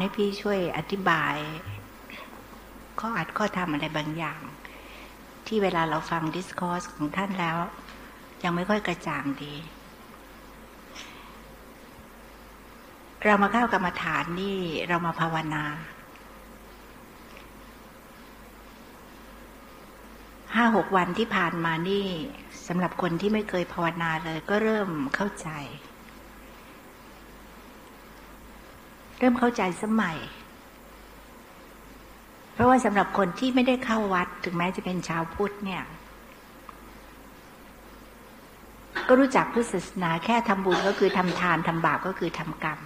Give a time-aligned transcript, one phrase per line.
[0.00, 1.36] ให้พี่ช่วยอธิบาย
[3.00, 4.40] ข้ออัดข้อทำอะไรบางอย่าง
[5.46, 7.56] ที่เวลาเราฟังดิสคอร์สของท่านแล้ว
[8.42, 9.54] ยังไม่ค่อยกระจ่างดี
[13.24, 14.58] เรามาเข้ากรรมฐานนี่
[14.88, 15.64] เรามาภาวนา
[20.54, 22.06] ห้าหกวันที่ผ่านมานี่
[22.66, 25.48] สำหรับคนที่ไม่เคยภาวนาเลยก็เริ่มเข้าใจ
[29.20, 30.18] เริ่มเข้าใจสมัย
[32.52, 35.82] เพราะว่าสำหรับคนที่ไม่ได้เข้าวัด ถึงแม้จะเป็นชาวพุทธเนี่ย
[39.08, 42.80] ก็รู้จักพุทธศาสนาแค่ทำบุญก็คือทำทานทำบาปก็คือทำกรรม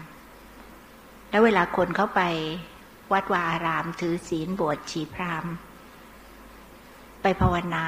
[1.31, 2.21] แล้วเวลาคนเข้าไป
[3.13, 5.47] วัดวาอาราม ถือศีลบวชชีพราม
[7.23, 7.85] ไปภาวนา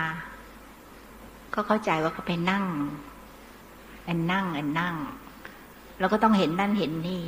[1.54, 2.64] ก็เข้าใจว่าเขาไปนั่ง
[4.08, 4.96] อันนั่งอันนั่ง
[5.98, 7.24] แล้วก็ต้องเห็นนั่นเห็นนี่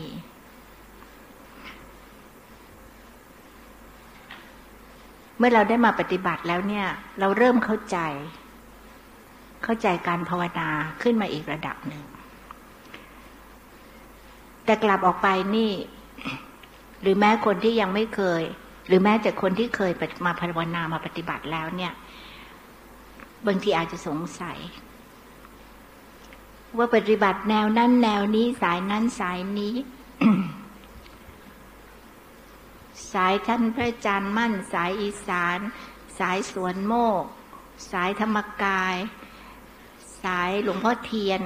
[5.39, 6.87] เมื่อเราได้มาปฏิบัติแล้วเนี่ย
[7.21, 7.99] เราเริ่มเข้าใจ
[9.65, 10.69] เข้าใจการภาวนา
[11.03, 12.03] ขึ้นมาอีกระดับหนึ่ง
[14.65, 15.73] แต่กลับออกไปนี่
[17.03, 18.43] หรือแม้คนที่ยังไม่เคย
[18.87, 19.93] หรือแม้แต่คนที่เคย
[20.27, 21.93] มาภาวนามาปฏิบัติแล้วเนี่ย
[23.47, 24.59] บางทีอาจจะสงสัย
[26.77, 29.75] ว่าปฏิบัติแนวนั้นแนวนี้สายนั้นสายนี้
[33.13, 35.59] สายท่านพระอาจารย์มั่น สายอีสาน
[36.19, 37.25] สายสวนโมก
[37.93, 38.97] สายธรรมกาย
[40.23, 41.41] สายหลวงพ่อเทียน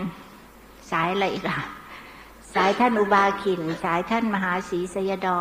[0.91, 1.59] สายอะไรอีกอะ
[2.55, 5.41] สายท่านอุบาขิน สายท่านมหาศรีสยดอ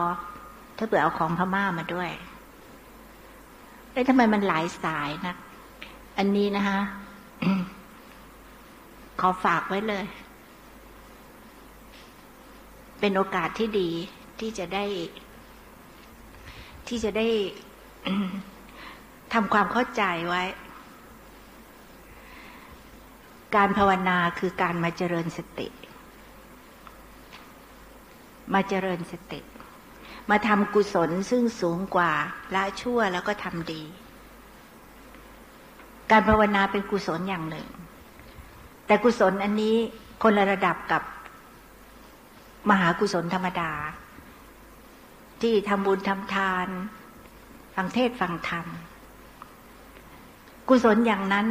[0.78, 2.12] ถ้าเผื่อเอาของพม่ามาด้วย
[3.92, 5.36] เอ้ทำไมมันหลายสายนะ
[6.18, 6.80] อันนี้นะคะ
[9.20, 10.06] ขอฝากไว้เลย
[13.00, 13.90] เป็นโอกาสที่ดี
[14.40, 14.86] ที่จะได้
[16.92, 17.28] ที่จะได้
[19.34, 20.44] ทำความเข้าใจไว้
[23.56, 25.68] การภาวนาคือการมาเจริญสติ
[28.54, 29.40] มาเจริญสติ
[30.30, 32.12] มาทำกุศลซึ่งสูงกว่า
[32.56, 33.84] ละชั่วแล้วก็ทำดี
[36.12, 37.68] การภาวนาเป็นกุศลอย่างหนึ่ง
[38.86, 39.76] แต่กุศลอันนี้
[40.24, 41.02] คนละระดับกับ
[42.70, 43.72] มหากุศลธรรมดา
[45.42, 46.68] ที่ทำบุญทำทาน
[47.76, 48.66] ฟังเทศฟังธรรม
[50.68, 51.48] กุศลอย่างนั้น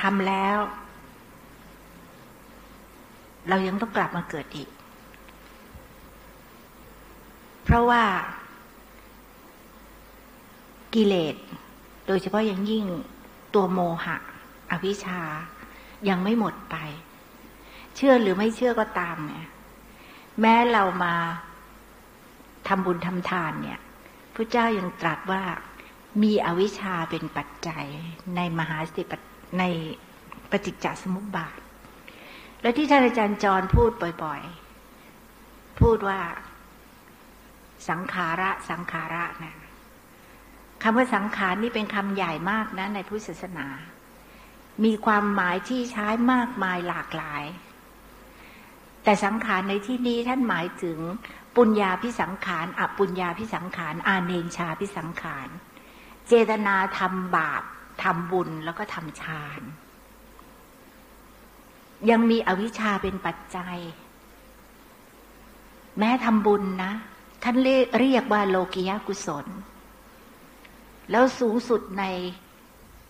[0.00, 0.56] ทำแล้ว
[3.48, 4.68] เรายังต้องกลับมาเกิดอีก
[7.64, 8.02] เพราะว่า
[10.94, 11.36] กิเลส
[12.06, 12.84] โดยเฉพาะอย่างยิ่ง
[13.54, 14.16] ตัวโมหะ
[14.70, 15.20] อวิชชา
[16.08, 16.76] ยังไม่หมดไป
[17.96, 19.48] เชื่อหรือไม่เชื่อก็ตามเนี่ย
[20.40, 21.14] แม้เรามา
[22.68, 23.80] ทำบุญทำทานเนี่ย
[24.34, 25.42] พระเจ้ายังตรัสว่า
[26.22, 27.84] มีอวิชชาเป็นปัจจัย
[28.36, 29.12] ในมหาสติป
[29.58, 29.64] ใน
[30.50, 31.58] ปฏิจจสมุปบาท
[32.62, 33.90] และที่ท่านอาจารย์จรพูด
[34.22, 36.20] บ่อยๆ พูดว่า
[37.88, 39.56] สังขาระสังขาระนะ
[40.82, 43.66] คำว่าสังขารนี่เป็นคำใหญ่มากนะ ในพุทธศาสนา
[44.84, 47.44] มีความหมายที่ใช้มากมายหลากหลาย
[49.04, 50.98] แต่สังขารในที่นี้ท่านหมายถึง
[51.56, 55.48] ปุญญาพิสังขารอปุญญาพิสังขารอาเนชาพิสังขาร
[56.28, 57.62] เจตนาทำบาป
[58.02, 59.60] ทำบุญแล้วก็ทำฌาน
[62.10, 63.78] ยังมีอวิชชาเป็นปัจจัย
[65.98, 66.92] แม้ทำบุญนะ
[67.42, 67.56] ท่าน
[67.98, 69.46] เรียกว่าโลกิยากุศล
[71.10, 72.04] แล้วสูงสุดใน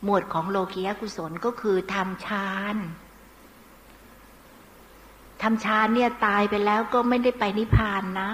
[0.04, 2.76] หมวดของโลกิยากุศลก็คือทำฌาน
[5.42, 8.30] ทำฌานเนี่ยตายไปแล้วก็ไม่ได้ไปนิพพานนะ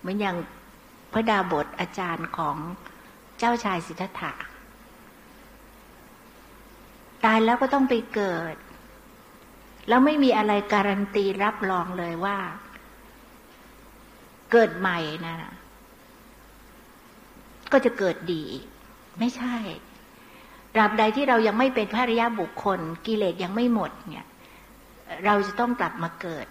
[0.00, 0.36] เหมือนอย่าง
[1.12, 2.56] พระดาบทอาจารย์ของ
[3.38, 4.32] เจ้าชายสิทธัตถะ
[7.24, 8.54] ตายแล้วก็ต้องไปเกิด
[9.88, 12.36] แล้วไม่มีอะไรการันตีรับรองเลยว่า
[14.52, 15.36] เกิดใหม่นะ
[17.72, 18.44] ก็จะเกิดดี
[19.18, 19.56] ไม่ใช่
[20.74, 24.26] ตราบใดที่เรายังไม่เป็นพระริยาบุคคล กิเลสยังไม่หมดเนี่ย
[25.24, 26.46] เราจะต้องกลับมาเกิด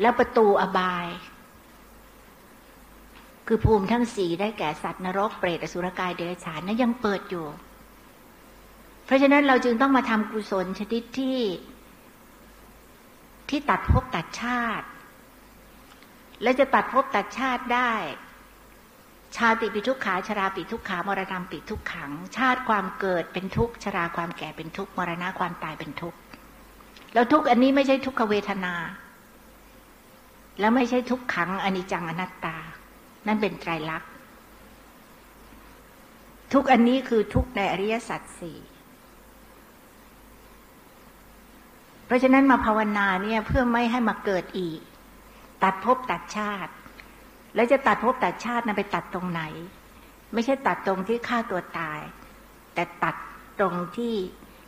[0.00, 1.06] แล้วประตูอบาย
[3.46, 7.46] คือภูมิทั้งสี่ได้แก่สัตว์นรกเปรตอสุรกายเดรัจฉานนั้นยังเปิดอยู่
[9.04, 11.38] เพราะฉะนั้นเราจึงต้องมาทำกุศลชนิดที่
[13.50, 14.86] ที่ตัดภพตัดชาติ
[16.42, 17.92] และจะตัดภพตัดชาติได้
[19.36, 26.18] ชาติปิทุกขาชราปิทุกขามรณะปิทุกขัง ชาติความเกิดเป็นทุกข์ชราความแก่เป็นทุกข์มรณะความตายเป็นทุกข์
[27.14, 28.74] แล้วทุกอันนี้ไม่ใช่ทุกขเวทนา
[30.60, 32.56] แล้วไม่ใช่ทุกขังอนิจจังอนัตตา
[33.26, 34.10] นั่นเป็นไตรลักษณ์
[36.52, 38.58] ทุกอันนี้คือทุกในอริยสัจสี่
[42.06, 44.80] เพราะฉะนั้นมาภาวนาเนี่ยเพื่อไม่ให้มาเกิดอีก
[45.62, 46.72] ตัดภพตัดชาติ
[47.58, 49.42] แล้วจะตัดภพตัดชาตินั้นไปตัดตรงไหน
[50.34, 52.00] ไม่ใช่ตัดตรงที่ฆ่าตัวตาย
[52.74, 53.16] แต่ตัด
[53.58, 54.14] ตรงที่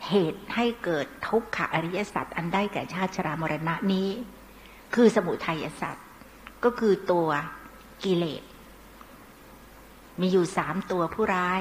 [0.08, 4.08] เหตุให้เกิดทุกขอริยสัจอันได้แก่ชาติชรามรณะนี้
[4.94, 5.96] คือสมุทัยสัจ
[6.64, 7.28] ก็คือตัว
[8.04, 8.42] กิเลส
[10.20, 11.60] มีอยู่สามตัวผู้ร้าย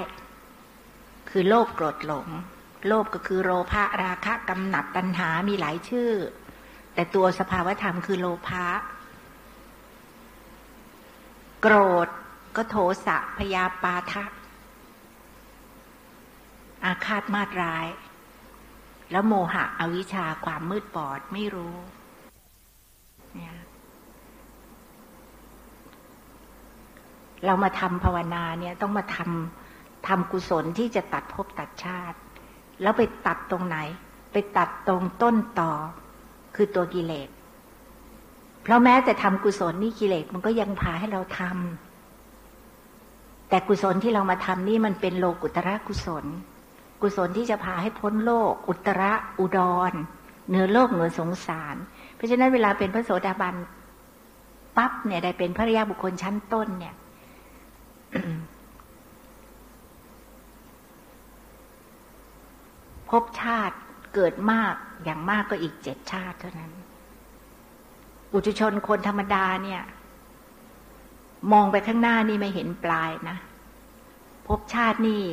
[1.29, 2.27] คือโลภโกรธหลง
[2.87, 6.11] โลภก็คือโลภะราคะกำหนัดตัณหามีหลายชื่อ
[6.93, 8.65] แต่ตัวสภาวธรรมคือโลภะ
[11.61, 11.75] โกร
[12.05, 12.07] ธ
[12.55, 12.75] ก็โท
[13.05, 14.23] สะพยาปาทะ
[16.85, 17.87] อาฆาตมาตร้าย
[19.11, 21.75] แล้วโมหะอวิชชาความมืดบอดไม่รู้
[23.35, 23.55] เนี่ย
[27.45, 32.17] เรามาทำภาวนาเนี่ยต้องมาทำทำกุศลที่จะตัดภพตัดชาติ
[32.81, 33.77] แล้วไปตัดตรงไหน
[34.31, 35.71] ไปตัดตรงต้นต่อ
[36.55, 37.29] คือตัวกิเลส
[38.71, 46.25] ราะแม้แต่ทำกุศลนี่กิเลสมันก็ยังพาให้เราทำแต่กุศลที่เรามาทำนี่มันเป็นโลกุตระกุศล
[47.01, 49.59] กุศลที่จะพาให้พ้นโลก อุตระอุด
[49.91, 49.93] ร
[50.47, 51.75] เหนือโลกเหนือสงสาร
[52.15, 53.55] เพราะฉะนั้นเวลาเป็นพระโสดาบัน
[54.77, 56.95] ปั๊บเนี่ยได้เป็นพระรยาบุคคลชั้นต้นเนี่ย
[63.09, 63.75] พบชาติ
[64.13, 64.73] เกิดมาก
[65.03, 66.71] อย่างมากก็อีกเจ็ดชาติเท่านั้น
[68.33, 69.81] อุจุชนคนธรรมดาเนี่ย
[71.51, 73.37] มองไปข้างหน้านี่ไม่เห็นปลายนะ
[74.47, 75.23] ภพชาตินี่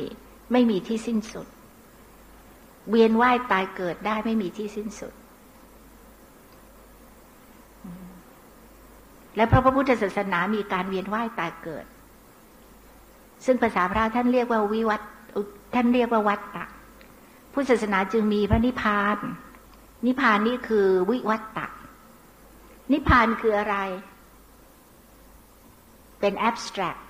[0.51, 1.47] ไม่มีที่สิ้นสุด
[2.89, 5.13] เวียนว่ายตายเกิดได้ไม่มีที่สิ้นสุด
[9.35, 11.85] และพระพุทธศาสนามีการเวียนว่ายตายเกิด
[13.45, 15.01] ซึ่งภาษาพระท่านเรียกว่าวิวัต
[15.73, 16.65] ท่านเรียกว่าวัตตะ
[17.53, 19.17] พุทธศาสนาจึงมีพระนิพพาน
[20.05, 21.67] นิพพานนี่คือวิวัตตะ
[22.91, 23.77] นิพพานคืออะไร
[26.19, 27.01] เป็น abstract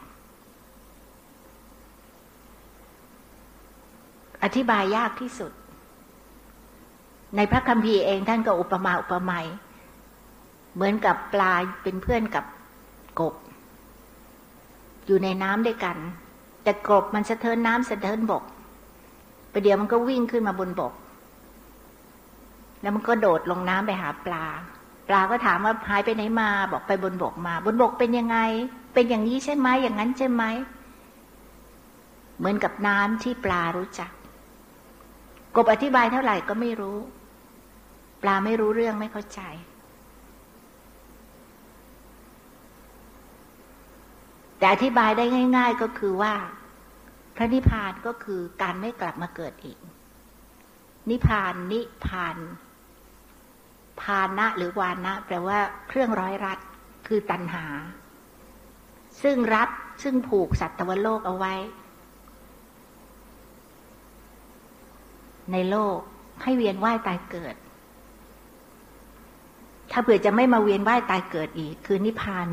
[4.44, 5.52] อธิบายยากที่สุด
[7.36, 9.48] ในพระคัมภีร์เองท่านก็อุปมาอุปไมย
[10.76, 11.54] เหมือนกับปลา
[11.84, 12.46] เป็นเพื่อนกับ
[13.20, 13.36] กบ
[15.06, 15.98] อยู่ในน้ำด้วยกัน
[16.64, 18.44] แต่กบมันสะเทินน้ำสะเทินบก
[19.54, 20.94] ประเดี๋ยวมันก็วิ่งขึ้นมาบนบก
[22.82, 24.46] แล้วมันก็โดดลงน้ำไปหาปลา
[25.08, 28.38] ปลาก็ถามว่าหายไปไหนมา บอกไปบนบกมา บนบกเป็นยังไง
[28.94, 30.44] เป็นอย่างนี้ใช่ไหมอย่างนั้นใช่ไหม
[32.38, 34.12] เหมือนกับน้ำที่ปลารู้จัก
[35.56, 36.98] กบอธิบายเท่าไหร่ก็ไม่รู้
[38.22, 39.42] ปลาไม่รู้เรื่องไม่เข้าใจ
[44.58, 45.26] แต่อธิบายได้
[45.58, 46.34] ง่าย ๆก็คือว่า
[47.36, 49.78] พระนิพพานก็คือการไม่กลับมาเกิดอีก
[51.10, 52.38] นิพพานนิพาน
[54.02, 56.60] พานะหรือวานะ แปลว่าเครื่องร้อยรัด
[57.08, 57.66] คือตัณหา
[59.24, 59.70] ซึ่งรัด
[60.04, 61.54] ซึ่งผูกสัตวโลกเอาไว้
[65.52, 65.98] ในโลก
[66.44, 67.56] ให้เวียนว่ายตายเกิด
[69.92, 72.48] ถ้าเผื่อจะไม่มาเวียนว่ายตายเกิดอีก คือนิพพาน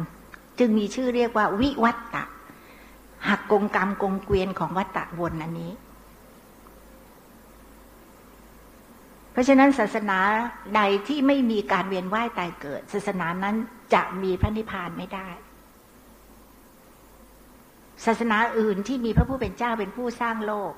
[0.59, 2.25] จึงมีชื่อเรียกว่า วิวัตตะ
[3.29, 5.73] หักกงกรรมกงเกวียนของวัตตะวนอันนี้
[9.35, 10.19] เพราะฉะนั้นศาสนา
[10.77, 13.57] ใดที่ไม่มีการเวียนว่ายตายเกิด ศาสนานั้น
[13.95, 15.29] จะมีพระนิพพานไม่ได้
[18.07, 20.73] ศาสนาอื่นที่มีพระผู้เป็นเจ้าเป็นผู้สร้างโลก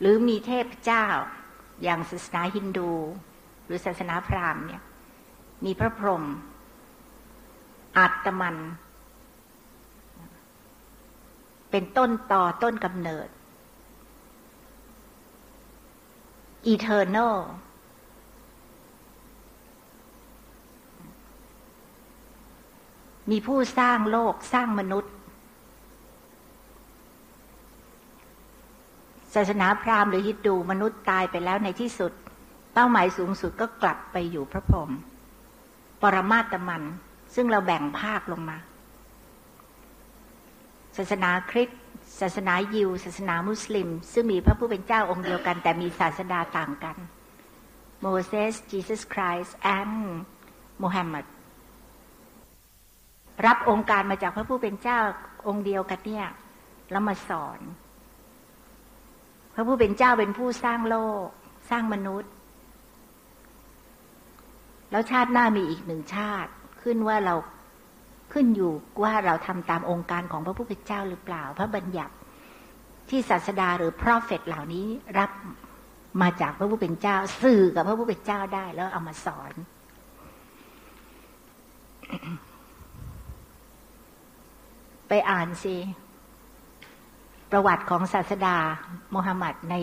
[0.00, 1.06] หรือมีเทพเจ้า
[1.82, 2.92] อย่างศาสนาฮินดู
[3.66, 4.82] หรือศาสนาพราหมณ์เนี่ย
[5.64, 6.24] มีพระพรหม
[7.98, 8.56] อัตมัน
[11.70, 13.28] เป็นต้นต่อต้นกำเนิด
[16.72, 17.36] eternal
[23.30, 25.12] มีผู้สร้างโลกสร้างมนุษย์
[29.34, 32.12] ศาสนาพราหมณ์หรือฮินดูมนุษย์ตายไปแล้วในที่สุด
[32.74, 34.90] เป้าหมายสูงสุดก็กลับไปอยู่พระพรหม
[36.02, 36.82] ปรมาตมัน
[37.34, 38.58] ซึ่งเราแบ่งภาคลงมา
[40.96, 41.77] ศาสนาคริสต์
[42.20, 46.96] ศาสนายิวศาสนามุสลิม ซึ่งมีพระผู้เป็นเจ้าองค์เดียวกัน แต่มีศาสดาต่างกัน
[48.00, 49.90] โมเสสจีซัสคริสต์แอน
[50.78, 51.24] โมฮัมมัด
[53.46, 54.98] รับองค์การมาจากพระผู้เป็นเจ้า
[55.48, 56.26] องค์เดียวกันเนี่ย
[56.90, 57.60] แล้วมาสอน
[59.54, 61.26] พระผู้เป็นเจ้าเป็นผู้สร้างโลก
[61.70, 62.30] สร้างมนุษย์
[64.90, 66.50] แล้วชาติหน้ามีอีกหนึ่งชาติ
[66.82, 67.34] ขึ้นว่าเรา
[68.32, 72.14] ขึ้นอยู่ว่าเราทำตามองค์การของพระผู้เป็นเจ้าหรือเปล่า พระบัญญัติ
[73.08, 74.86] ที่ศาสดาหรือพระเฟตเหล่านี้
[75.18, 75.30] รับ
[76.22, 79.52] มาจากพระผู้เป็นเจ้า สื่อกับพระผู้เป็นเจ้าได้แล้วเอามาสอน
[85.08, 85.76] ไปอ่านสิ
[87.50, 88.56] ประวัติของศาสดา
[89.12, 89.74] โมฮัมหมัดใน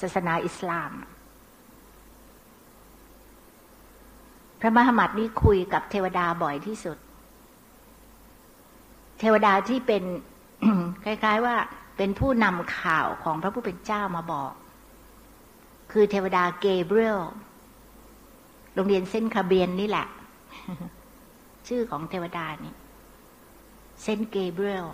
[0.00, 0.92] ศาสนาอิสลาม
[4.60, 6.98] พระมหามัดนี่คุยกับเทวดาบ่อยที่สุด
[9.24, 10.02] ทวดาที่เป็น
[11.04, 11.56] คล้าย ๆ ว่า
[11.96, 14.52] เป็นผู้นำข่าวของพระผู้เป็นเจ้ามาบอก
[15.92, 17.20] คือเทวดาเกเบรียล
[18.74, 20.06] โรงเรียนเซนต์คาเบรียลนี่แหละ
[21.68, 22.74] ชื่อของเทวดานี่
[24.02, 24.86] เซนต์เกเบรียล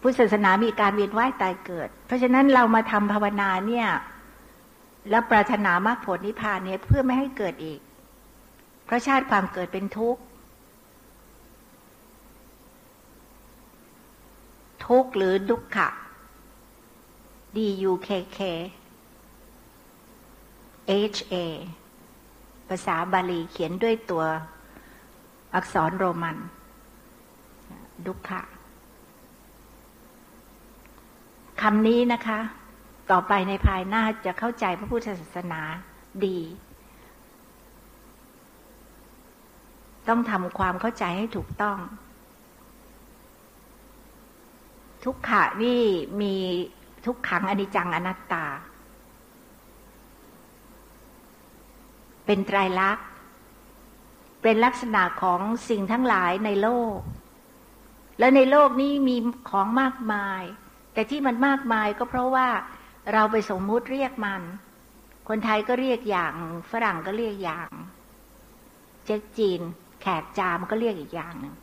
[0.00, 3.88] พุทธศาสนามีการเวียนว่ายตายเกิด เพราะฉะนั้นเรามาทำภาวนาเนี่ย
[5.10, 7.80] แล้วปรารถนามรรคผลนิพพานเนี่ยเพื่อไม่ให้เกิดอีก
[8.88, 10.22] เพราะชาติความเกิดเป็นทุกข์
[14.86, 15.88] ทุกข์หรือดุขขะ
[17.56, 17.58] D
[17.90, 18.38] U K K
[21.14, 21.34] H A
[22.68, 24.24] ภาษาบาลีเขียนด้วยตัว
[25.54, 26.36] อักษรโรมัน
[28.06, 28.40] ดุขะ
[31.60, 32.40] คำนี้นะคะ
[33.10, 35.60] ต่อไปในภายหน้าจะเข้าใจพระพุทธศาสนา
[36.26, 36.38] ดี
[40.08, 41.78] ต้องทำความเข้าใจให้ถูกต้อง
[45.04, 45.80] ทุกขะนี่
[46.20, 46.34] มี
[47.06, 48.46] ทุกขังอนิจจังอนัตตา
[52.26, 53.06] เป็นไตรลักษณ์
[54.42, 56.98] เป็นลักษณะของสิ่งทั้งหลายในโลก
[58.18, 59.16] และในโลกนี้มี
[59.50, 60.42] ของมากมาย
[60.92, 62.48] แต่ที่มันมากมายก็เพราะว่า
[63.12, 64.42] เราไปสมมุติเรียกมัน
[65.28, 66.34] คนไทยก็เรียกอย่าง
[66.70, 67.70] ฝรั่งก็เรียกอย่าง
[69.04, 69.60] เจ๊กจีน
[70.00, 71.54] แขกจามก็เรียกอีกอย่างหนึ่ง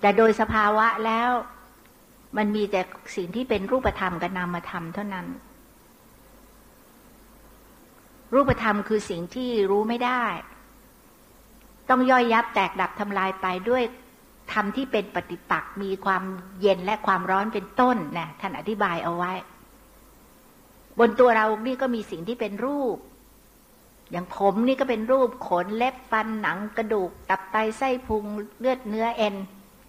[0.00, 1.30] แต่โดยสภาวะแล้ว
[2.36, 2.80] มันมีแต่
[3.16, 5.26] สิ่งที่เป็นรูปธรรมกับนามธรรมเท่านั้น
[8.34, 10.24] รูปธรรมคือสิ่งที่รู้ไม่ได้
[11.88, 13.82] ต้องย่อยยับแตกดับทำลายไปด้วย
[14.52, 16.22] ธรรมที่เป็นปฏิปักษ์มีความ
[16.60, 19.32] เย็นและความร้อนเป็นต้นนะท่านอธิบายเอาไว้
[20.98, 22.96] บนตัวเรานี่ก็มีสิ่งที่เป็นรูป
[24.10, 28.24] อย่างผมนี่ก็เป็นรูปขนเล็บฟันหนังกระดูก ตับไตไส้พุง
[28.58, 29.34] เลือดเนื้อเอ็น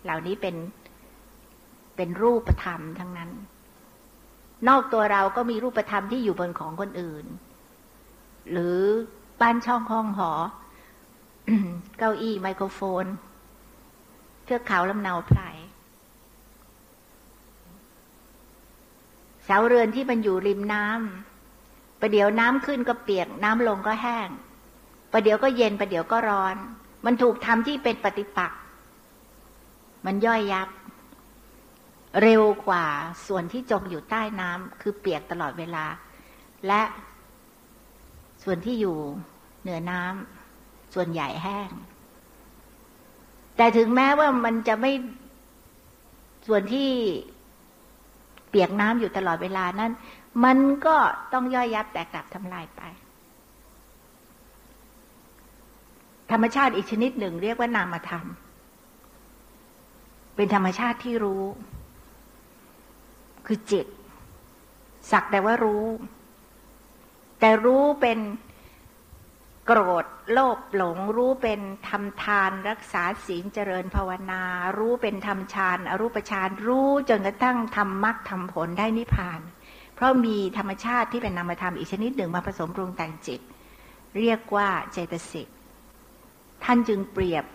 [0.03, 0.55] เหล่านี้เป็น
[1.95, 3.31] เป็นรูปธรรมทั้งนั้น
[4.67, 7.25] นอกตัวเราก็มีรูปธรรมที่อยู่บนของคนอื่น
[8.51, 8.79] หรือ
[9.41, 10.31] บ้านช่องห้องหอ
[11.97, 13.05] เก้าอี้ไมโครโฟน
[14.43, 15.41] เทือกเขาลำเนาไพร
[19.45, 21.30] เสาเรือนที่มันอยู่ริมน้ำ
[22.01, 24.29] ประเดี๋ยวน้ำขึ้นก็เปียก น้ำลงก็แห้ง
[25.11, 26.55] ประเดี๋ยวก็เย็นประเดี๋ยวก็ร้อน
[27.05, 28.59] มันถูกทำที่เป็นปฏิปักษ์
[30.05, 30.69] มันย่อยยับ
[32.21, 32.85] เร็วกว่า
[33.27, 35.85] ส่วนที่จมอยู่ใต้น้ำคือเปียกตลอดเวลา
[36.67, 36.81] และ
[38.43, 38.97] ส่วนที่อยู่
[39.61, 41.69] เหนือน้ำส่วนใหญ่แห้ง
[43.57, 44.91] แต่ถึงแม้ว่ามันจะไม่
[46.47, 46.89] ส่วนที่
[48.49, 49.91] เปียกน้ำอยู่ตลอดเวลานั้น
[50.43, 50.97] มันก็
[51.33, 52.81] ต้องย่อยยับแตกดับทำลายไป
[56.31, 58.25] ธรรมชาติอีกชนิดหนึ่งเรียกว่านามธรรม
[60.35, 61.43] เป็นธรรมชาติที่รู้
[63.45, 63.87] คือจิต
[65.11, 65.85] สักแต่ว่ารู้
[67.39, 68.19] แต่รู้เป็น
[69.65, 74.43] โกรธโลภหลง รู้เป็นทำทานรักษาศีลเจริญภาวนา
[74.77, 83.41] รู้เป็นทำฌานอรูปฌานรู้จนกระทั่งทำมรรคทำผลได้นิพพานเราะมีธรรมชาติที่เป็นนามธรรมอีกชนิดหนึ่งมาผสมปรุงแต่งจิต
[84.17, 85.47] เรียกว่าเจตสิก
[86.63, 87.45] ท่านจึงเปรียบ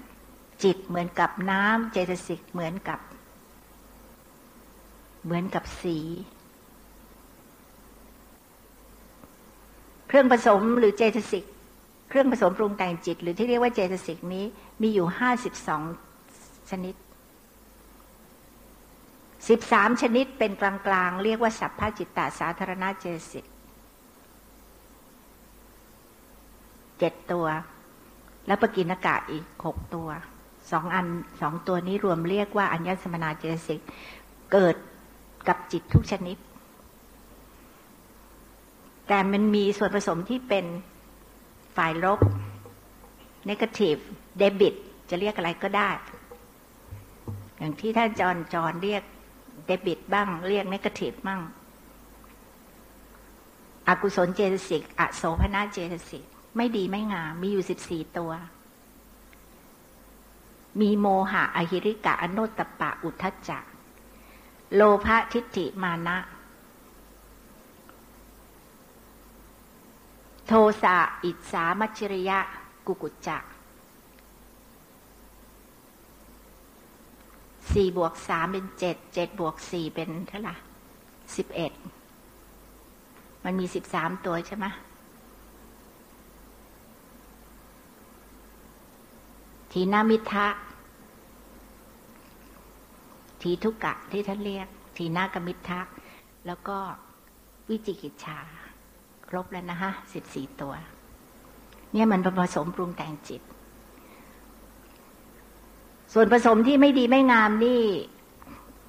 [0.65, 3.00] จิตเหมือนกับน้ำเจตสิกเหมือนกับ
[5.25, 5.99] เหมือนกับสี
[10.09, 11.45] เครื่องผสมหรือเจตสิก
[12.09, 14.45] เครื่องผสมปรุงแต่งจิต หรือที่เรียกว่าเจตสิกนี้
[14.83, 15.83] มีอยู่ห้าสิบสอง
[16.71, 16.95] ชนิด
[19.49, 23.45] สิบสามชนิดเป็นกลางๆ เรียกว่าสัพพจิตตสาธารณเจสิก
[26.99, 27.47] เจ็ดตัว
[28.47, 30.09] แล้วปกินกะอีกหกตัว
[30.73, 31.07] สองอัน
[31.40, 33.81] สองตัวนี้รวมเรียกว่าอัญญสมนาเจสิก
[34.52, 34.76] เกิด
[35.49, 36.37] กับจิตทุกชนิด
[39.09, 40.66] แต่มันมีส่วนผสมที่เป็น
[41.76, 42.21] ฝ่ายลบ
[43.49, 44.00] negative
[44.40, 44.75] debit
[45.11, 45.90] จะเรียกอะไรก็ได้
[47.59, 49.02] อย่างที่ท่านจอนจอนเรียก
[49.66, 51.40] เดบิตบ้าง เรียกเนกาทีฟบ้าง
[53.88, 56.25] อากุศลเจตสิกอโสภณะเจตสิก
[56.56, 58.32] ไม่ดีไม่งามมีอยู่สิบสี่ตัว
[60.80, 63.58] มีโมหะอหิริกะอโนตปะอุทจจะ
[64.75, 66.18] โลภะทิฏฐิมานะ
[70.46, 72.38] โทสะอิสามัจริยะ
[72.87, 73.38] กุกุจจะ
[77.73, 80.54] สี่บวกสามเป็นเจ็ดเจ็ดบวกสี่เป็นเท่าไหร่
[81.37, 81.73] สิบเอ็ด
[83.44, 84.66] มันมีสิบสามตัวใช่ไหม
[89.73, 90.46] ทีนามิทะ
[93.42, 95.80] ทีทุกะที่ท่านเรียก ทีนากมิทะ
[96.46, 96.78] แล้วก็
[97.68, 98.38] วิจิกิจชา
[99.28, 100.73] ครบแล้วนะฮะสิบสี่ตัว
[101.92, 103.42] เนี่ยมันผสมปรุงแต่งจิต
[106.18, 107.82] ส่วนผสมที่ไม่ดีไม่งามนี่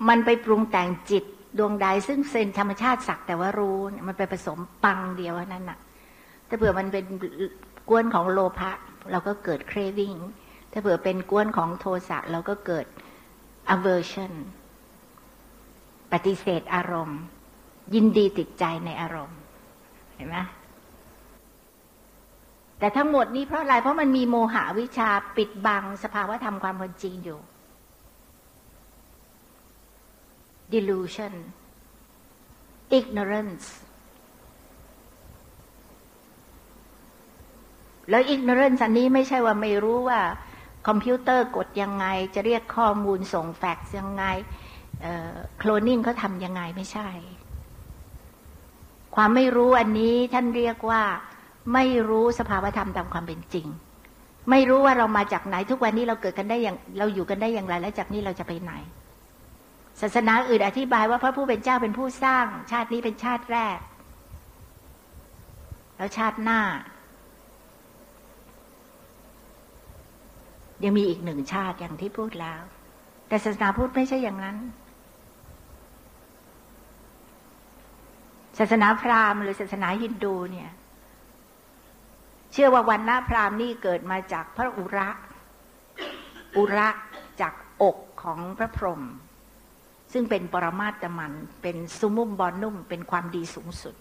[0.09, 1.23] มันไปปรุงแต่งจิต
[1.57, 5.79] ดวงใดซึ่งเซนธรรมชาติสักแต่ว่ารู้มันไปผสมปังเดียวนั่นน่ะ
[6.47, 7.05] ถ้าเผื่อมันเป็น
[7.89, 8.71] กวนของโลภะ
[9.11, 10.19] เราก็เกิด craving
[10.71, 12.85] ถ้าเผื่อเป็นกวนของโทสะเราก็เกิด
[13.73, 14.33] aversion
[16.11, 17.19] ปฏิเสธอารมณ์
[17.95, 19.37] ยินดีติดใจในอารมณ์
[20.15, 20.37] เห็นไหม
[22.79, 27.39] แต่ทั้งหมดนี้เพราะอะไร เพราะมันมีโมหะวิชาปิดบังสภาวะธรรมความเป็นจริงอยู่
[30.73, 31.33] delusion
[32.97, 33.67] ignorance
[38.09, 40.21] แล้ว ignorance อันนี้ไม่ใช่ว่าไม่รู้ว่า
[40.87, 42.05] คอมพิวเตอร์กดยังไง
[42.35, 44.23] จะเรียกข้อมูลส่งแฟกซ์ยังไง
[45.57, 47.09] โคลนิ่งเขาทำยังไงไม่ใช่
[49.15, 51.03] ความไม่รู้อันนี้ท่านเรียกว่า
[51.73, 53.67] ไม่รู้สภาวธรรมตามความเป็นจริง
[54.49, 58.73] ไม่รู้ว่าเรามาจากไหนทุกวันนี้เราเกิดกันได้อย่างเราอยู่กันได้อย่างไร และจากนี้เราจะไปไหน
[60.01, 63.79] ศาสนาอื่นอธิบายว่าพระผู้เป็นเจ้าเป็นผู้สร้าง ชาตินี้เป็นชาติแรก
[65.97, 66.61] แล้วชาติหน้า
[70.83, 72.61] ยังมีอีกหนึ่งชาติอย่างที่พูดแล้ว
[73.27, 74.57] แต่ศาสนาพูดไม่ใช่อย่างนั้น
[78.59, 80.71] ศาสนาพราหมณ์หรือศาสนาฮินดูเนี่ย
[82.51, 85.09] เชื่อว่าวันนาพรามนี่เกิดมาจากพระอุระ
[86.57, 86.89] อุระ
[87.41, 89.01] จากอกของพระพรหม
[90.13, 93.95] ซึ่งเป็นปรมาตมัน เป็นสุมุมบอนุ่ม เป็นความดีสูงสุด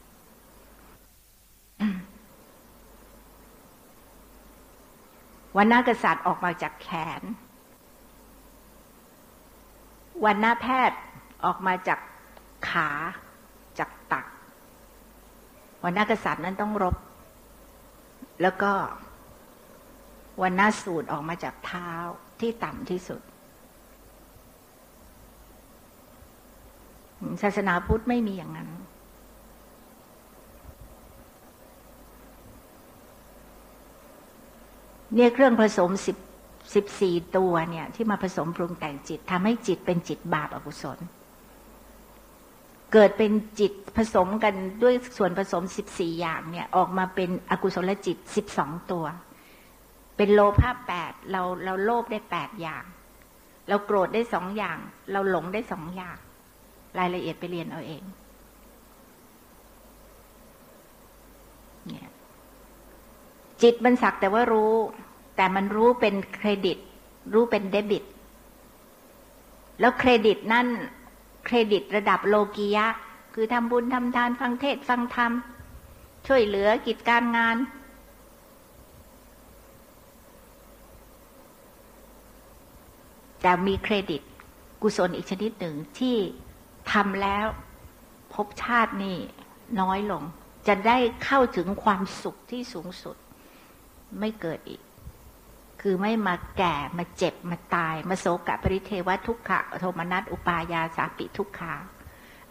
[5.56, 6.88] วันนากษัตริย์ออกมาจากแข
[7.20, 7.22] น
[10.24, 10.98] วันนาแพทย์
[11.44, 12.00] ออกมาจาก
[12.68, 12.90] ขา
[13.78, 14.26] จากตัก
[15.84, 16.96] วันนากษัตริย์นั้นต้องรบ
[18.42, 18.72] แล้วก็
[20.42, 21.90] วันหน้าสูดออกมาจากเท้า
[22.40, 23.22] ที่ต่ำที่สุด
[27.42, 28.70] ศาสนาพุทธไม่มีอย่างนั้น
[35.14, 36.16] เนี่ยเครื่องผสมสิบ
[36.74, 40.98] สิบสี่ตัวเนี่ย ที่มาผสมปรุงแต่งจิตทำให้จิตเป็นจิตบาปอกุศล
[42.92, 49.04] เกิดเป็นจิตผสมกันด้วยส่วนผสมสิบสี่อย่างเนี่ยออกมาเป็นอกุศลจิตสิบสองตัว
[50.16, 52.84] เป็นโลภะแปดเราเราโลภได้แปดอย่าง
[53.68, 54.78] เราโกรธได้สองอย่าง
[55.12, 56.16] เราหลงได้สองอย่าง
[56.98, 58.02] รายละเอียดไปเรียนเอาเอง
[61.86, 62.10] เนี่ย
[63.62, 64.74] จิตมันสักแต่ว่ารู้
[65.36, 66.78] แต่มันรู้เป็นเครดิต
[67.34, 68.04] รู้เป็นเดบิต
[69.80, 70.66] แล้วเครดิตนั่น
[71.46, 72.86] เครดิตระดับโลกียะ
[73.34, 75.32] คือทำบุญทำทานฟังเทศฟังธรรม
[76.26, 77.56] ช่วยเหลือกิจการงาน
[83.42, 84.22] แต่มีเครดิต
[84.82, 86.16] กุศลอีกชนิดหนึ่งที่
[86.92, 87.46] ทำแล้ว
[88.34, 89.16] พบชาตินี่
[89.80, 90.22] น้อยลง
[90.66, 93.16] จะได้เข้าถึงความสุขที่สูงสุด
[94.18, 94.80] ไม่เกิดอีก
[95.82, 101.74] คือไม่มาแก่มาเจ็บมาตาย มาโศกะปริเทวทุกขะโทมนัสอุปายาสาปิทุกขา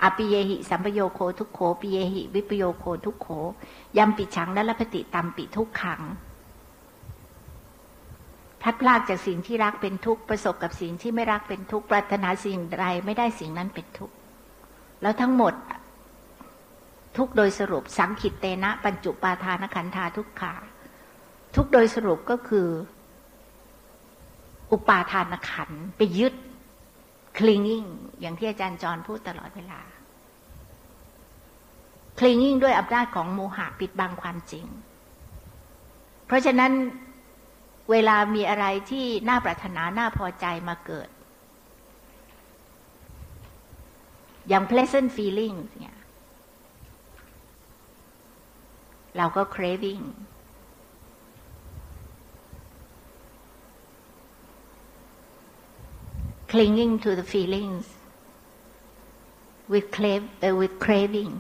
[0.04, 3.28] อปิเยหิสัมปโยโคทุกโขปิเยหิวิปโยโคทุกโข
[3.98, 6.02] ยำปิชังนัลพติตัมปิทุกขัง
[8.62, 14.16] พัดพลากจากสิ่งที่รักเป็นทุกข์ประสบกับสิ่งที่ไม่รักเป็นทุกข์ปรารถนาสิ่งใดไม่ได้สิ่งนั้นเป็นทุกข์
[15.02, 15.54] แล้วทั้งหมด
[17.18, 20.56] ทุกโดยสรุปสังขิตเตนะปัญจุปาทานขันธาทุกขา
[21.56, 22.68] ทุกโดยสรุปก็คือ
[24.72, 26.34] อุปาทานขันไปยึด
[27.38, 27.88] clinging
[28.20, 29.82] อย่างที่อาจารย์จรพูดตลอดเวลา
[32.20, 34.66] clinging ด้วยอำนาจของโมหะปิดบังความจริง
[36.26, 36.72] เพราะฉะนั้น
[37.92, 41.10] เวลามีอะไรที่น่าปรารถนา น่าพอใจมาเกิด
[44.48, 45.98] อย่าง pleasant feeling เนี่ย
[49.18, 50.04] เราก็ craving
[56.52, 57.86] clinging to the feelings
[59.72, 61.34] with crave uh, with craving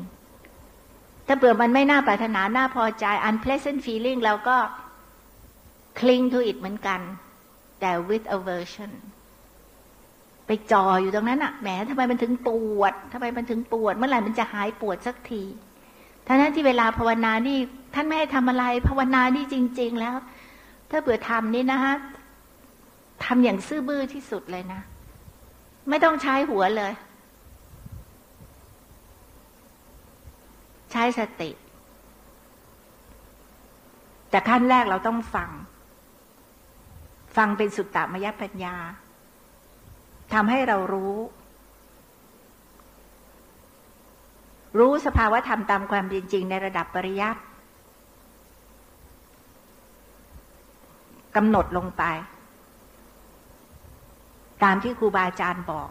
[1.28, 4.58] ถ้าเผื่อมันไม่น่าปรารถนา น่าพอใจ unpleasant feeling เราก็
[6.00, 7.02] cling to it เหมือนกัน
[7.80, 8.91] แต่ with aversion
[10.48, 15.44] ไปจ่ออยู่ตรงนั้นอะแหมทำไมมันถึงปวดทำไมมันถึงปวด เมื่อไหร่มันจะหายปวดสักที
[16.28, 17.58] ท่านั้นที่เวลาภาวนานี่
[17.94, 20.15] ท่านไม่ให้ทำอะไร ภาวนานี่จริง ๆ แล้ว
[20.89, 21.96] ถ้าเบื่อทำนี่นะฮะ
[23.26, 24.82] ทำอย่างซื่อบื้อที่สุดเลยนะ
[25.89, 26.93] ไม่ต้องใช้หัวเลย
[30.91, 31.50] ใช้สติ
[34.30, 35.50] แต่ขั้นแรกเราต้องฟัง
[37.38, 38.76] ฟังเป็นสุตตามยปัญญา
[40.34, 41.15] ทำให้เรารู้
[44.80, 47.41] รู้สภาวะธรรมตามความจริงในระดับปริยัติ
[51.36, 52.04] กำหนดลงไป
[54.63, 55.89] ตามที่ครูบาอาจารย์บอก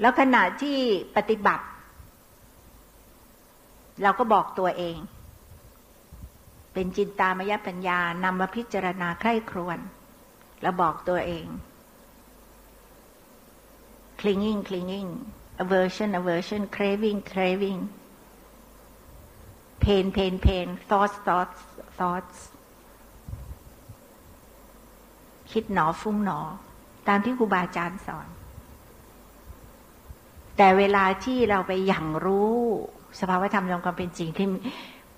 [0.00, 0.78] แล้วขณะที่
[1.16, 1.64] ปฏิบัติ
[4.02, 4.96] เราก็บอกตัวเอง
[6.72, 9.78] เป็นจินตามยปัญญานำมาพิจารณาใคร่ครวญ
[10.62, 11.46] แล้วบอกตัวเอง
[14.20, 15.10] clinging clinging
[15.62, 17.80] aversion aversion craving craving
[19.84, 21.60] pain pain pain thoughts thoughts
[21.98, 22.38] thoughts
[25.52, 26.40] คิดหนอฟุ้งหนอ
[27.08, 28.28] ตามที่ครูบาอาจารย์สอน
[30.56, 32.56] แต่เวลาที่เราไปอย่างรู้
[33.20, 34.46] สภาวธรรมยองความเป็นจริงที่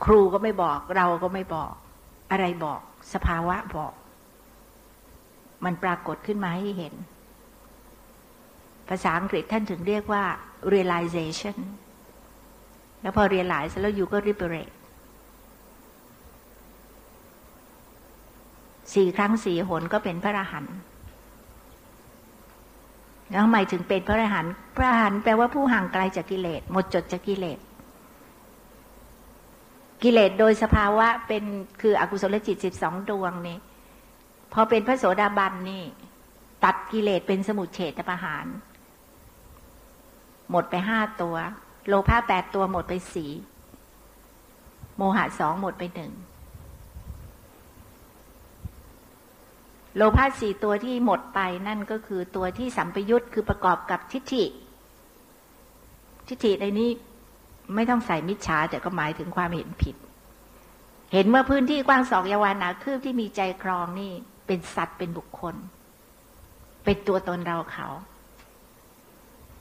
[0.04, 1.72] ครูก็ไม่บอก เราก็ไม่บอก
[2.30, 2.80] อะไรบอก
[3.14, 3.92] สภาวะบอก
[5.64, 6.94] มันปรากฏขึ้นมาให้เห็น
[8.88, 10.24] ภาษาอังกฤษท่านถึงเรียกว่า
[10.72, 11.56] realization
[13.02, 14.73] แล้วพอ realize แล้วอยู่ก็ liberate
[18.92, 20.74] สี่ครั้งสี่หนก็เป็นพระอรหันต์
[23.30, 27.58] แล้วทำไมถึงเป็นพระอรหันต์พระอรหันต์แปลว่าผู้ห่างไกลจากกิเลสหมดจดจากกิเลส
[30.02, 31.44] กิเลสโดยสภาวะเป็น
[31.80, 33.58] คืออกุศลจิตสิบสองดวงนี่
[34.52, 35.82] พอเป็นพระโสดาบันนี่
[36.64, 38.46] ตัดกิเลสเป็นสมุทเฉตประหาร
[40.50, 41.36] หมดไปห้าตัว
[41.88, 43.30] โลภะแปดตัวหมดไปสี่
[44.96, 46.12] โมหะสองหมดไปหนึ่ง
[49.96, 54.44] โลภะสี่ตัวที่หมดไปนั่นก็คือตัวที่สัมปยุตคือประกอบกับทิฏฐิ
[56.28, 56.90] ทิฏฐิในนี้
[57.74, 59.96] ไม่ต้องใส่มิจฉาแต่ก็หมายถึงความเห็นผิด
[61.12, 64.12] เห็นว่าพื้นที่กว้างสองยาวานาคืบที่มีใจครองนี่
[64.46, 65.54] เป็นสัตว์เป็นบุคคล
[66.84, 67.88] เป็นตัวตนเราเขา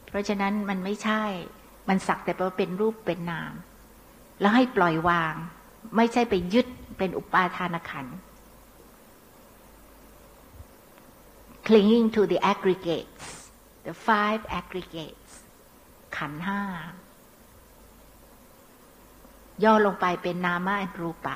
[0.09, 1.21] เพราะฉะนั้นมันไม่ใช่
[1.89, 3.53] มันสักแต่ว่าเป็นรูปเป็นนาม
[4.39, 5.35] แล้วให้ปล่อยวาง
[5.97, 6.67] ไม่ใช่ไปยึด
[6.97, 8.05] เป็นอุปาทานขัน
[11.67, 13.25] clinging to the aggregates
[13.87, 15.33] the five aggregates
[16.17, 16.61] ขันห้า
[19.63, 21.35] ย่อลงไปเป็นนามารูปะ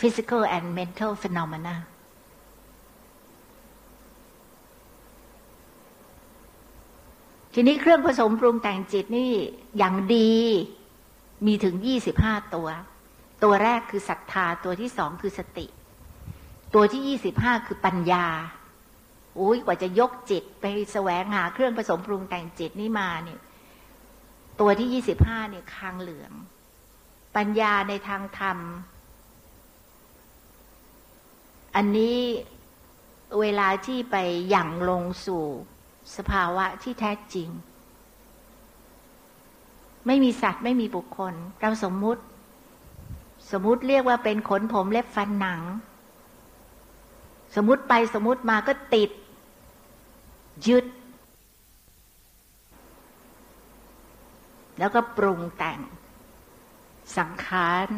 [0.00, 1.76] physical and mental phenomena
[7.54, 9.30] ทีนี้เครื่องผสมปรุงแต่งจิตนี่
[9.78, 10.32] อย่างดี
[11.46, 12.68] มีถึงยี่สิบห้าตัว
[13.42, 15.66] ตัวแรกคือศรัทธาตัวที่สองคือสติ
[16.74, 18.26] ตัวที่ยี่สิบห้าคือปัญญา
[19.38, 23.40] อุ้ยกว่าจะยกจิตไปแสวงหาเครื่องผสมปรุงแต่งจิตนี่มาเนี่ย
[24.60, 26.32] ตัวที่ยี่สิบห้าเนี่ยคางเหลือง
[27.36, 28.58] ปัญญาในทางธรรม
[31.76, 32.18] อันนี้
[33.40, 34.16] เวลาที่ไป
[34.48, 35.44] หยั่งลงสู่
[36.16, 37.48] สภาวะที่แท้จริง
[40.06, 42.22] ไม่มีสัตว์ไม่มีบุคคล เราสมมุติ
[43.50, 45.60] สมมุติเรียกว่าเป็นขนผมเล็บฟันหนัง
[47.56, 49.10] สมมุติไปสมมุติมาก็ติด
[50.66, 50.84] ยึด
[54.78, 55.80] แล้วก็ปรุงแต่ง
[57.18, 57.88] สังขาร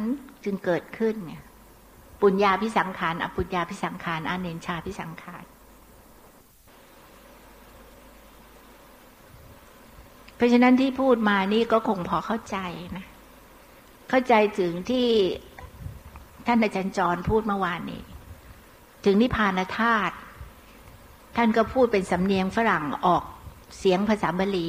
[0.45, 1.43] จึงเกิดขึ้นเนี่ย
[2.21, 5.45] ปุญญาพิสังขารอปุญญาพิสังขารอาเนนชาพิสังขาร
[10.37, 12.57] เพราะฉะนั้นที่พูดมานี่ก็คงพอเข้าใจ
[12.97, 13.07] นะ
[14.11, 15.07] เข้าใจถึงที่
[16.47, 18.03] ท่านอาจารย์จรพูดเมื่อวานนี้
[19.05, 20.15] ถึงนิพพานธาตุ
[21.37, 23.23] ท่านก็พูดเป็นสำเนียงฝรั่งออก
[23.79, 24.69] เสียงภาษาบาลี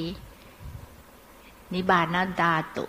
[1.73, 2.85] นิบานาดาตุ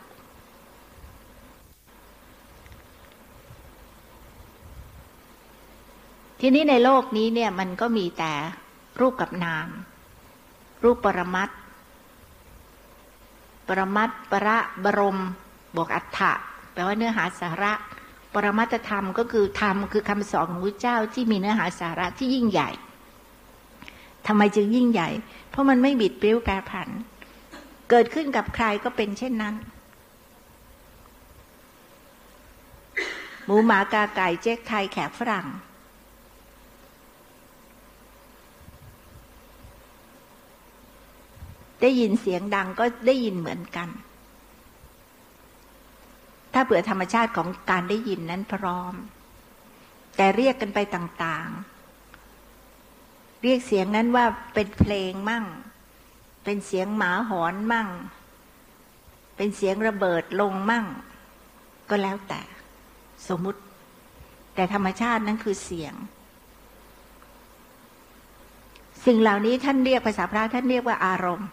[6.41, 8.33] ทีนี้ในโลกนี้เนี่ยมันก็มีแต่
[9.01, 9.69] รูปกับนาม
[10.83, 11.51] รูปปรมัต
[13.69, 15.19] ปรมัตประบรม
[15.77, 16.33] บวกอัฏฐะ
[16.73, 17.73] แปลว่าเนื้อหาสาระ
[18.35, 22.71] ปรมัตธรรมก็คือธรรมคือคำสอนของพระเจ้าที่มีเนื้อหาสาระที่ยิ่งใหญ่
[24.27, 25.09] ทำไมจึงยิ่งใหญ่
[25.51, 26.88] เพราะมันไม่บิดเบี้ยวแปรผัน
[27.90, 29.55] เกิดขึ้นกับใครก็เป็นเช่นนั้น
[33.45, 35.47] หมูหมากาไก่เจ๊กไทยแขกฝรั่ง
[41.81, 43.88] ได้ยินเสียงดังก็ได้ยินเหมือนกัน
[46.53, 48.95] ถ้าเผื่อธรรมชาติของการได้ยินนั้นพร้อม
[50.17, 55.45] แต่เรียกกันไปต่างๆ เรียกเสียงนั้นว่าเป็นเพลงมั่ง
[56.45, 57.88] เป็นเสียงหมาหอนมั่ง
[59.37, 60.87] เป็นเสียงระเบิดลงมั่ง
[61.91, 62.43] ก็แล้วแต่
[63.29, 63.61] สมมุติ
[64.55, 65.95] แต่ธรรมชาตินั้นคือเสียง
[69.07, 71.49] สิ่งเหล่านี้ท่านเรียกภาษาพระท่านเรียกว่าอารมณ์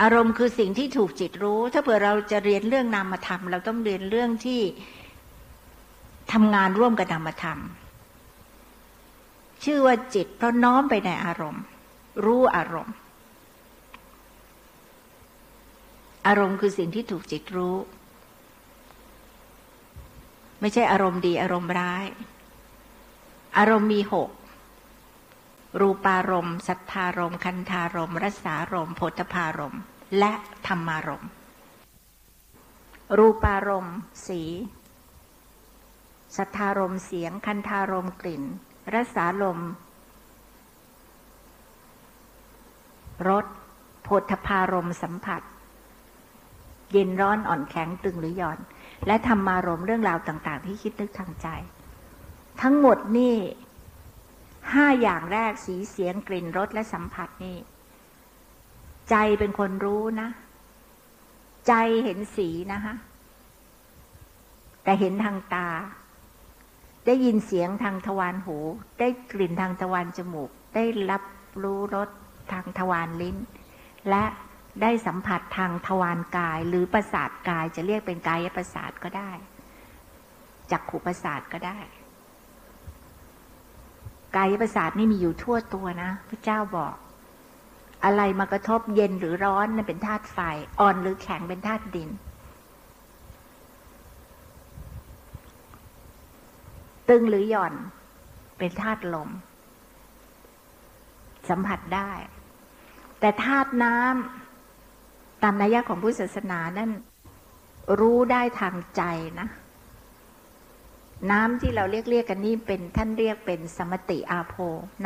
[0.00, 4.60] อารมณ์คือสิ่งที่ถูกจิตรู้ ถ้าเผื่อเราจะเรียนเรื่องนามธรรม เราต้องเรียนเรื่องที่
[6.32, 7.58] ทำงานร่วมกับนามธรรม
[9.64, 11.64] ชื่อว่าจิต เพราะน้อมไปในอารมณ์
[12.24, 12.94] รู้อารมณ์
[16.26, 17.76] อารมณ์คือสิ่งที่ถูกจิตรู้
[20.60, 22.06] ไม่ใช่อารมณ์ดีอารมณ์ร้าย
[23.58, 24.30] อารมณ์มีหก
[25.80, 29.82] รูปารมณ์สัทธารมณ์คันธารมณ์รสารมณ์โพธพารมณ์
[30.18, 30.32] และ
[30.66, 31.30] ธรรมารมณ์
[33.18, 34.42] รูปารมณ์สี
[36.36, 38.42] สัทธารมณ์เสียง คันธารมณ์กลิ่น
[38.94, 39.58] รักษาลม
[43.28, 43.46] รส
[44.02, 45.42] โพธพารมสัมผัส
[46.92, 48.58] เย็นร้อนอ่อนแข็งตึงหรือหย่อน
[49.06, 51.46] และธรรมารมเรื่องราวต่าง ๆ ที่คิดนึกทางใจ
[52.62, 53.34] ทั้งหมดนี่
[54.72, 57.56] ห้าอย่างแรกสีเสียงกลิ่นรสและสัมผัสนี่
[59.10, 60.28] ใจเป็นคนรู้นะ
[61.68, 61.72] ใจ
[62.04, 62.94] เห็นสีนะคะ
[64.84, 65.68] แต่เห็นทางตา
[67.06, 68.56] ได้ยินเสียงทางทวารหู
[69.00, 71.22] ได้กลิ่นทางทวารจมูก ได้รับ
[71.62, 72.08] รู้รส
[72.52, 73.36] ทางทวารลิ้น
[74.08, 74.24] และ
[74.82, 79.30] ได้สัมผัสทางทวารกาย หรือประสาทกายจะเรียกเป็นกายประสาทก็ได้
[80.70, 81.78] จักขุประสาทก็ได้
[84.36, 86.94] กายประสาทนี่มีอยู่ทั่วตัวนะพระเจ้าบอก
[88.04, 90.38] อะไรมากระทบเย็นหรือร้อนนั่นเป็นธาตุไฟ
[90.80, 92.10] อ่อนหรือแข็งเป็นธาตุดิน
[97.08, 97.74] ตึงหรือหย่อน
[98.58, 99.30] เป็นธาตุลม
[101.48, 102.10] สัมผัสได้
[103.20, 106.90] แต่ธาตุน้ำตามนัยยะของพุทธศาสนานั่น
[108.00, 109.02] รู้ได้ทางใจ
[109.40, 109.48] นะ
[111.30, 114.56] น้ำที่เราเรียกเรียกกันนี่เป็นท่านเรียกเป็นสมติอาโป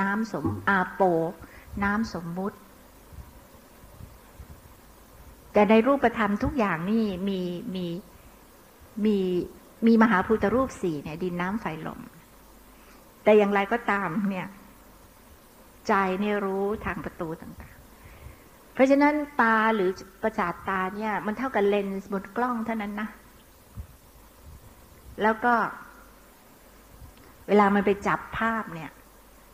[0.01, 1.03] น้ำสมอาโป
[1.85, 2.57] น้ำสมมุติ
[5.53, 7.41] แต่ในรูปธรรมทุกอย่างนี่มี
[7.75, 7.87] มี
[9.05, 9.17] มี
[9.87, 12.01] มีมหาพุทธรูปสี่เนี่ย ดินน้ำไฟลม
[13.23, 14.47] แต่อย่างไรก็ตามเนี่ย
[15.89, 19.91] ใจเนี่ยรู้ทางประตูต่างๆ เพราะฉะนั้นตาหรือ
[20.23, 23.09] ประสาทตาเนี่ย มันเท่ากับเลนส์บนกล้องเท่านั้นนะ
[25.23, 25.55] แล้วก็
[27.49, 28.91] เวลามันไปจับภาพเนี่ย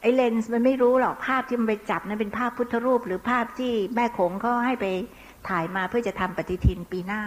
[0.00, 4.86] ไอ้เลนส์มันไม่รู้หรอกภาพที่มันไปจับนั้นเป็นภาพพุทธรูป หรือภาพที่แม่คงเขาให้ไป
[5.48, 7.22] ถ่ายมาเพื่อจะทำปฏิทินปีหน้า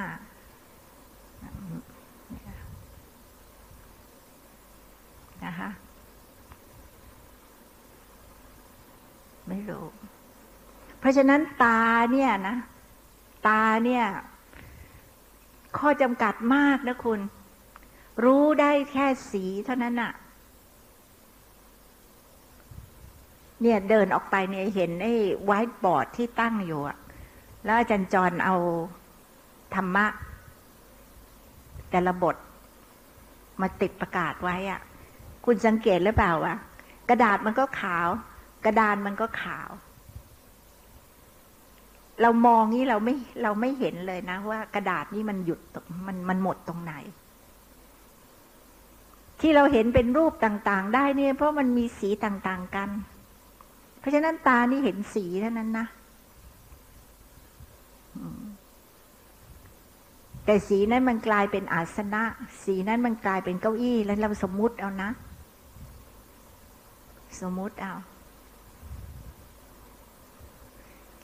[5.46, 5.70] นะคะ
[9.48, 9.86] ไม่รู้
[11.00, 12.56] เพราะฉะนั้นตาเนี่ยนะ
[13.48, 14.04] ตาเนี่ย
[15.78, 17.20] ข้อจำกัดมากนะคุณ
[18.24, 20.12] รู้ได้แค่สีเท่านั้นอะ
[23.62, 25.14] เนี่ยเดินออกไปเนี่ยเห็นไอ้
[25.46, 26.98] ไวท์บอร์ดที่ตั้งอยู่อะ
[27.66, 28.56] แล้วอาจารย์จรเอา
[29.76, 30.06] ธรรมะ
[31.92, 32.36] แต่ละบท
[33.62, 34.80] มาติดประกาศไว้อะ
[35.46, 36.56] คุณสังเกตหรือเปล่าวะ
[37.10, 38.08] กระดาษมันก็ขาว
[38.66, 39.70] กระดานมันก็ขาว
[42.22, 45.60] เรามองนี้เราไม่เราไม่เห็นเลยนะ ว่ากระดาษนี้มันหยุด
[46.08, 46.94] มันมันหมดตรงไหน
[49.42, 52.90] ที่เราเห็นเป็นรูปต่าง ๆ ได้เนี่ย เพราะมันมีสีต่าง ๆ กัน
[54.08, 55.88] ราะฉะนั้นตานี่เห็นสีเท่านั้นนะ
[60.46, 62.24] แต่สีนั้นมันกลายเป็นอาสนะ
[62.64, 65.10] สีนั้นมันกลายเป็นเก้าอี้ แล้วเราสมมุติเอานะ
[67.42, 67.94] สมมุติเอา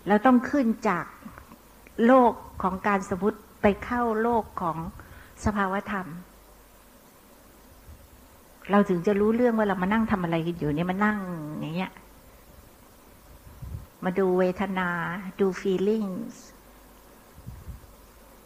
[0.08, 1.06] เราต้องขึ้นจาก
[2.06, 4.78] โลกของการสมมติไปเข้าโลกของ
[5.46, 6.08] สภาวธรรม
[8.72, 11.17] เราถึงจะรู้เรื่องว่าเรามานั่งทำอะไรกันอยู่เนี่ยมานั่ง
[11.60, 11.91] อย่างเงี้ย
[14.03, 14.89] มาดูเวทนา
[15.39, 16.35] ดู feelings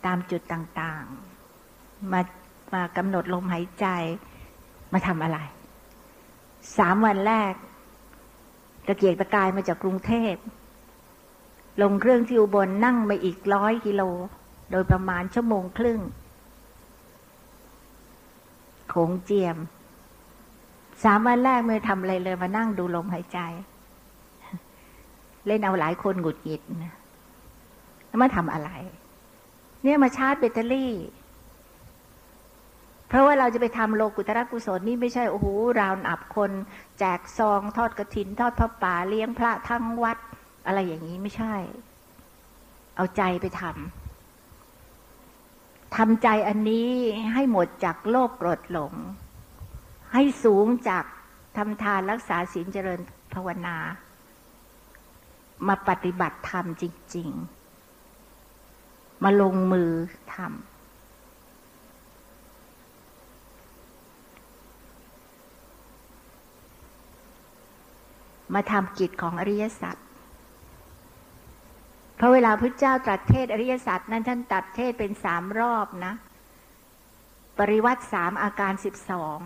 [0.05, 2.21] ตามจุดต่างๆ มา
[2.73, 3.85] มากำหนดลมหายใจ
[4.93, 5.39] มาทำอะไร
[6.77, 7.53] สามวันแรก
[8.87, 10.35] ตะเกียกตะกายมาจากกรุงเทพ
[11.81, 14.01] ลงเครื่องที่อุบลนั่งไปอีกร้อยกิโล
[14.71, 15.99] โดยประมาณชั่วโมงครึ่ง
[18.89, 19.57] โขงเจียม
[21.03, 23.39] สามวันแรกไม่ทำอะไรเลยมานั่งดูลมหายใจ
[25.47, 26.95] เล่นเอาหลายคนหงุดหงิดนะ
[28.07, 28.69] แล้วมาทำอะไร
[29.83, 30.93] เนี่ยมาชาร์จแบตเตอรี่
[33.07, 35.47] เพราะว่าเราจะไปทำโลกุตระกุศลนี่ไม่ใช่ โอ้โห
[35.79, 36.51] ราวอับคน
[36.99, 40.17] แจกซอง ทอดกระถิน ทอดพระป่าเลี้ยงพระทั้งวัด
[40.65, 41.55] อะไรอย่างนี้ไม่ใช่
[42.95, 46.89] เอาใจไปทำทำใจอันนี้
[47.33, 48.93] ให้หมดจากโลภโกรธหลง
[50.13, 51.05] ให้สูงจาก
[51.57, 52.99] ทำทานรักษาศีลเจริญ
[53.33, 53.75] ภาวนา
[55.67, 56.83] มาปฏิบัติธรรมจ
[57.15, 57.29] ริง
[58.07, 59.91] ๆ มาลงมือ
[60.33, 60.47] ทำ
[68.53, 69.95] มาทำกิจของอริยสัจ
[72.15, 76.13] เพราะเวลาพระเจ้าตรัสเทศอริยสัจนั้นท่านตัดเทศเป็นสามรอบนะ
[77.59, 79.37] ปริวัติสามอาการสิบสอง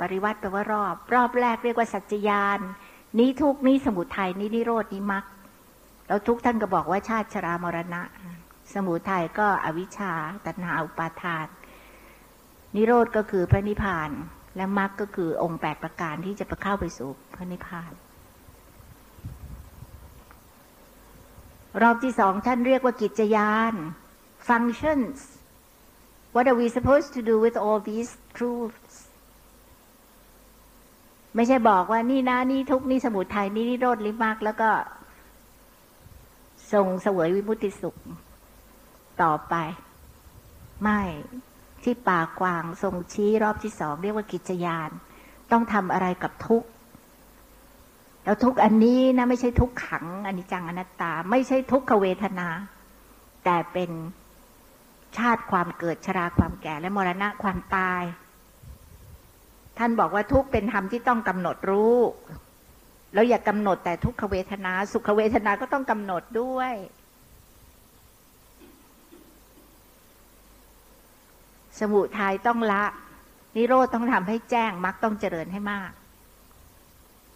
[0.00, 2.60] ปริวัติแปลว่ารอบ รอบแรกเรียกว่าสัจจยาน
[3.18, 5.24] นี้ทุกนี้สมุทัยนี้นิโรดนี้มรรค
[6.06, 8.02] แล้วทุกท่านก็บอกว่าชาติชรามรณะ
[8.74, 10.12] สมุทัยก็อวิชชา
[10.46, 11.46] ตัณหาอุปาทาน
[12.74, 14.10] นิโรธก็คือพระนิพพาน
[14.56, 17.92] และมรรคก็คือองค์แปดประการที่จะไปเข้าไปสู่พระนิพพาน
[21.82, 23.74] รอบที่สองท่านเรียกว่ากิจยาน
[24.48, 25.18] functions
[26.34, 28.96] what are we supposed to do with all these truths
[31.34, 34.70] ไม่ใช่บอกว่านี่นะนี่ทุกนี่สมุทัยนี่นิโรธลิมากแล้วก็
[36.72, 37.96] ทรงเสวยวิมุติสุข
[39.22, 39.54] ต่อไป
[40.82, 41.00] ไม่
[41.82, 44.90] ที่ป่ากวางทรงชี้รอบที่สองเรียกว่ากิจยาน
[45.52, 46.64] ต้องทำอะไรกับทุก
[48.24, 52.48] แล้วทุกอันนี้นะไม่ใช่ทุกขังอนิจจังอนัตตา ไม่ใช่ทุกขเวทนา
[53.44, 53.90] แต่เป็น
[55.16, 58.02] ชาติความเกิดชราความแก่และมรณะความตาย
[59.78, 61.96] ท่านบอกว่าทุกเป็นธรรมที่ต้องกำหนดรู้
[63.16, 66.72] แล้วอย่ากกำหนดแต่ทุกขเวทนา สุขเวทนาก็ต้องกำหนดด้วย
[71.80, 72.84] สมุทัยต้องละ
[73.56, 75.90] นิโรธต้องทำให้แจ้งมรรคต้องเจริญให้มาก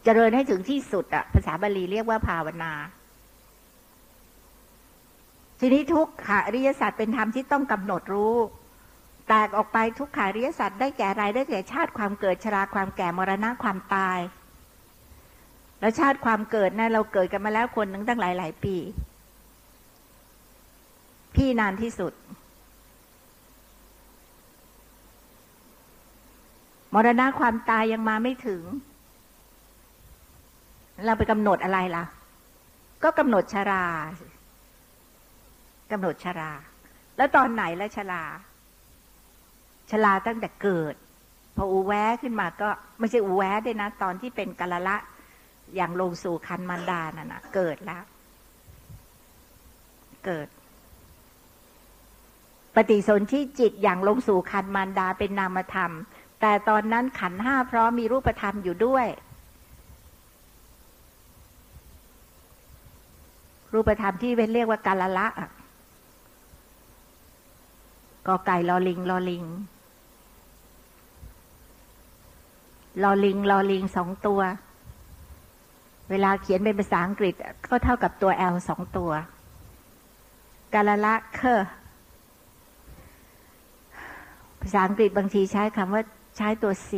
[0.04, 2.72] เจริญให้ถึงที่สุดอะภาษาบาลีเรียกว่าภาวนา
[5.60, 8.36] ทีนี้ทุกขาริยสัตว์เป็นธรรมที่ต้องกำหนดรู้
[9.28, 14.20] แตกออกไปทุกขาริยสัตว์ได้แก่อะไรได้แก่ชาติความเกิดชราความแก่มรณะความตาย
[15.80, 18.76] แล้วชาติความเกิดนะั้นเราเกิดกันมาแล้วคนหนึ่งตั้งหลายหลายปี
[21.34, 22.12] พี่นานที่สุด
[26.94, 28.62] มรณะความตายยังมาไม่ถึง
[31.06, 32.04] เราไปกำหนดอะไรล่ะ
[33.02, 33.84] ก็กำหนดชรา
[35.92, 36.52] กำหนดชรา
[37.16, 38.22] แล้วตอนไหนแล้วชรา
[39.90, 40.94] ชราตั้งแต่เกิด
[41.56, 44.96] พออูแวะขึ้นมาก็ ไม่ใช่อูแวะด้วยนะ ตอนที่เป็นกาลละ
[45.76, 48.04] อย่างลงสู่คันมันดาน่ะนะเกิดแล้ว
[50.26, 50.48] เกิด
[52.74, 55.92] ปฏิสนธิจิตอย่างลงสู่คันมันดาเป็นนามธรรม
[56.40, 59.06] แต่ตอนนั้นขันห้าพร้อมมีรูปธรรมอยู่ด้วย
[63.72, 65.26] รูปธรรมที่เป็นเรียกว่ากาลละ
[68.26, 69.44] กอไก่ลอลิงลอลิง
[73.02, 74.40] ลอลิงลอลิงสองตัว
[76.10, 77.34] เวลาเขียนเป็นภาษาอังกฤษ
[77.70, 79.10] ก็เท่ากับตัว L สองตัว
[80.74, 81.62] กาลละเคอ
[84.62, 86.02] ภาษาอังกฤษบางทีใช้คำว่า
[86.36, 86.90] ใช้ตัว C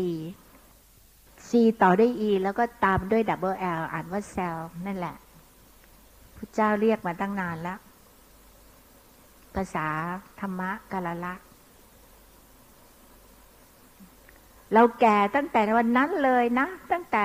[1.49, 1.51] C
[1.83, 5.17] ต่อด้วย E แล้วก็ตามด้วย double L อ่านว่า cell นั่นแหละ
[6.37, 7.79] พุทธเจ้าเรียกมาตั้งนานแล้ว
[9.55, 9.87] ภาษา
[10.41, 11.35] ธรรมะกาลละ
[14.75, 17.25] เราแก่ตั้งแต่วันนั้นเลยนะ ตั้งแต่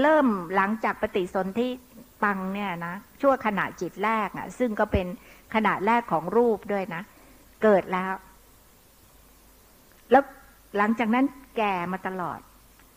[0.00, 0.26] เริ่ม
[0.56, 1.68] หลังจากปฏิสนธิ
[2.22, 5.06] ปังเนี่ยนะชั่วขณะจิตแรกอะ่ะ ซึ่งก็เป็น
[5.54, 7.02] ขณะแรกของรูปด้วยนะ
[7.62, 8.12] เกิดแล้ว
[10.10, 10.22] แล้ว
[10.76, 11.26] หลังจากนั้น
[11.56, 12.38] แก่มาตลอด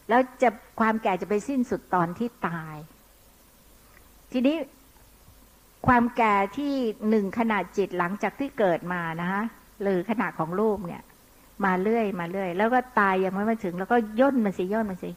[0.10, 2.76] แล้วจะความแก่จะไปสิ้นสุดตอนที่ตาย
[4.32, 4.58] ทีนี้
[5.88, 6.74] ความแก่ที่
[7.10, 9.44] หนึ่งขนาดจิตหลังจากที่เกิดมานะคะ
[9.82, 11.04] หรือขนาดของรูปเนี่ย
[11.66, 15.12] มาเรื่อยมาเรื่อย แล้วก็ตายยังไม่มาถึง แล้วก็ย่นมันสิย่นมันสิ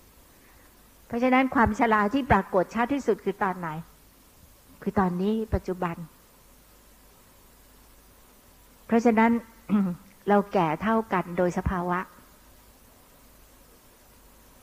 [1.06, 3.68] เพราะฉะนั้นความชราที่ปรากฏชัดที่สุดคือตอนไหน
[4.82, 5.96] คือตอนนี้ปัจจุบัน
[8.86, 9.32] เพราะฉะนั้น
[10.28, 11.98] เราแก่เท่ากันโดยสภาวะ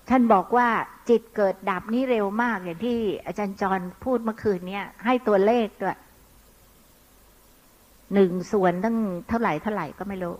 [0.09, 0.69] ท่านบอกว่า
[1.09, 5.97] จิตเกิดดับนี่เร็วมาก อย่างที่อาจารย์จรพูดเมื่อคืนเนี่ย ให้ตัวเลขด้วย
[8.13, 8.97] หนึ่งส่วนตั้ง
[9.29, 10.35] เท่าไหร่เท่าไหร่ก็ไม่รู้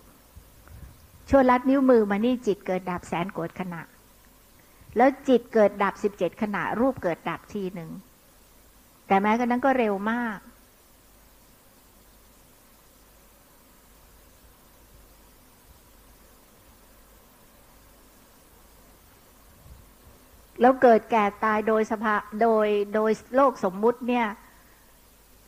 [1.30, 3.82] ช่วลัดนิ้วมือมานี่จิตเกิดดับแสนโกดขณะ
[4.96, 7.90] แล้วจิตเกิดดับสิบเจ็ดขณะ รูปเกิดดับทีหนึ่ง
[9.06, 10.38] แต่แม้กระนั้นก็เร็วมาก
[20.60, 24.26] แล้วเกิดแก่ตายโดยสภาโดยโดยโลกสมมุติเนี่ย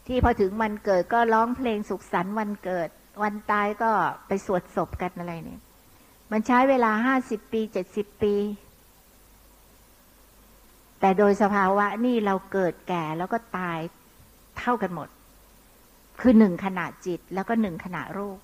[0.06, 2.88] ที่พอถึงมันเกิดก็ร้องเพลงสุขสันต์วันเกิด
[3.22, 3.90] วันตายก็
[4.26, 5.60] ไปสวดศพกันอะไรเนี่ย
[6.32, 8.34] มันใช้เวลาห้าสิบปีเจ็ดสิบปี
[11.06, 13.78] แต่โดยสภาวะนี่เราเกิดแก่แล้วก็ตาย
[14.58, 15.08] เท่ากันหมด
[16.20, 18.38] คือหนึ่งขณะจิตแล้วก็หนึ่งขณะรูป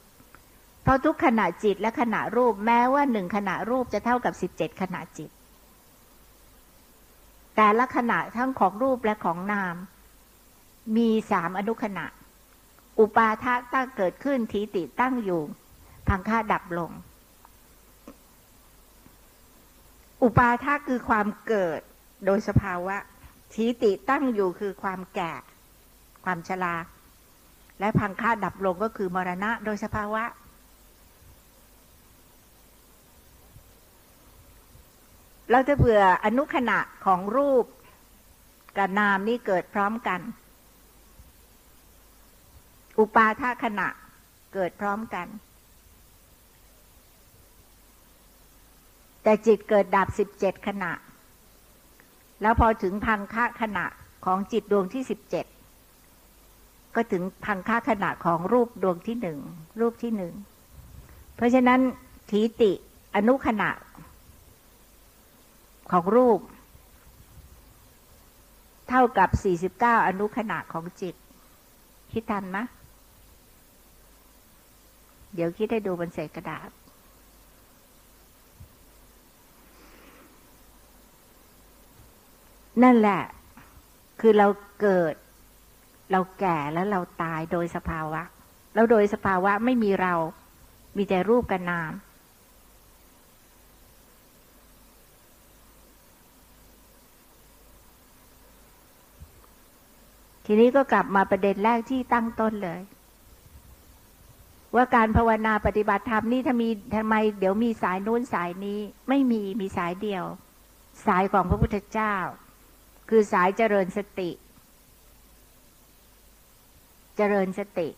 [0.82, 5.30] เพราะทุกขณะจิตและขณะรูปแม้ว่าหนึ่งขณะรูปจะเท่ากับสิบเจ็ดขณะจิต
[7.56, 9.74] แต่ละขณะทั้งของรูปและของนาม
[10.96, 12.06] มีสามอนุขณะ
[13.00, 15.42] อุปาทะตั้งเกิดขึ้นทีติตั้งอยู่
[16.08, 16.90] พังค่าดับลง
[20.22, 21.82] อุปาทาคือความเกิด
[22.25, 22.97] โดยสภาวะ
[23.53, 25.33] ทีติตั้งอยู่คือความแก่
[26.25, 26.77] ความชรา
[27.81, 30.25] และพังค่าดับลงก็คือมรณะ โดยสภาวะ
[35.51, 37.64] เราจะเผื่ออนุขณะของรูป
[38.77, 40.20] กับนามนี่เกิดพร้อมกัน
[42.99, 43.89] อุปาทาขณะ
[44.55, 45.27] เกิดพร้อมกัน
[49.23, 50.93] แต่จิตเกิดดับสิบเจ็ดขณะ
[52.43, 53.86] แล้วพอถึงพังค่าขณะ
[54.24, 55.47] ของจิตดวงที่สิบเจ็ด
[56.95, 59.38] ก็ถึงพังค่าขณะของรูปดวงที่หนึ่ง
[59.80, 60.34] รูปที่หนึ่ง
[61.36, 61.80] เพราะฉะนั้น
[62.30, 62.72] ทีติ
[63.16, 63.70] อนุขณะ
[65.93, 66.40] ของรูป
[68.88, 71.14] เท่ากับสี่สิบเก้าอนุขณะของจิต
[72.12, 72.59] คิดทันไหม
[75.34, 76.68] เดี๋ยวคิดให้ดูบนเศษกระดาษ
[82.83, 83.23] นั่นแหละ
[84.20, 84.49] คือเรา
[84.81, 85.14] เกิด
[86.12, 88.23] เราแก่แล้วเราตายโดยสภาวะ
[88.75, 90.14] แล้วโดยสภาวะไม่มีเรา
[90.97, 91.93] มีแต่รูปกับนาม
[100.47, 102.81] ทีนี้ก็กลับมาประเด็นแรกที่ตั้งต้นเลย
[104.75, 110.25] ว่าการภาวนาปฏิบัติธรรมนี่ถ้ามีทำไม เดี๋ยวมีสายนู้นสายนี้ ไม่มีมีสายเดียว
[111.07, 112.14] สายของพระพุทธเจ้า
[113.14, 114.30] คือสายเจริญสติ
[117.16, 117.88] เจริญสติ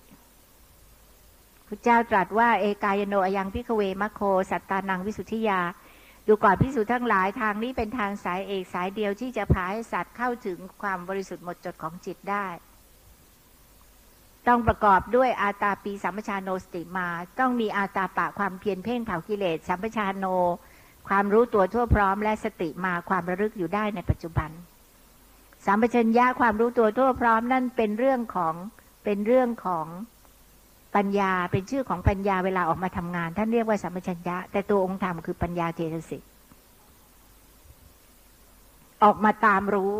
[1.68, 5.60] พระเจ้าตรัสว่าเอกายโนอยังพิกเวมะโค สัตตานังวิสุทธิยา
[6.26, 12.46] ดูก่อนพิสูจน์ทั้งหลายทางนี้เป็นทางสายเอกสายเดียวที่จะพาให้สัตว์เข้าถึงความบริสุทธิ์หมดจดของจิตได้
[14.46, 17.08] ต้องประกอบด้วยอาตาปีสัมปชานโนสติมา
[17.38, 20.26] ต้องมีอาตาปะความเพียรเพ่งเผากิเลส สัมปชานโน
[21.08, 24.52] ความรู้ตัวทั่วพร้อมและสติมาความระลึกอยู่ได้ในปัจจุบัน
[25.66, 28.54] สัมปชัญญะความรู้ตัวทั่วพร้อมนั่นเป็นเรื่องของ
[29.04, 29.86] เป็นเรื่องของ
[30.96, 36.22] ปัญญาเป็นชื่อของปัญญาเวลาออกมาทำงาน ท่านเรียกว่าสัมปชัญญะ แต่ตัวองค์ธรรมคือปัญญาเจตสิก
[39.02, 39.94] ออกมาตามรู้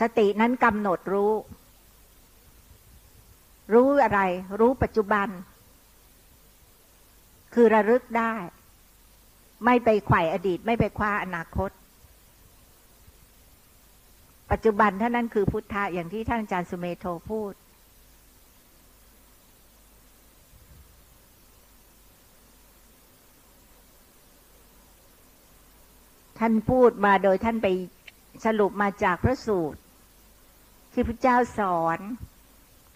[0.00, 1.32] สตินั้นกำหนดรู้
[3.74, 4.20] รู้อะไร
[4.60, 5.28] รู้ปัจจุบัน
[7.54, 8.34] คือระลึกได้
[9.64, 11.70] ไม่ไปไขว่อดีต ไม่ไปคว้าอนาคต
[14.50, 17.52] ปัจจุบันท่านั้นคือพุทธะอย่างที่ท่านอาจารย์สุเมโทพูด
[26.38, 27.66] ท่านพูดมาโดยท่านไป
[28.44, 29.80] สรุปมาจากพระสูตร
[30.92, 31.98] ที่พระเจ้าสอน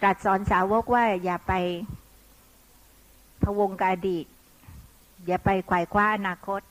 [0.01, 1.53] ตรัสสอนสาวกว่าอย่าไป
[3.43, 4.25] พวงกอดีต
[5.25, 6.61] อย่าไปไขว่คว้าอนาคต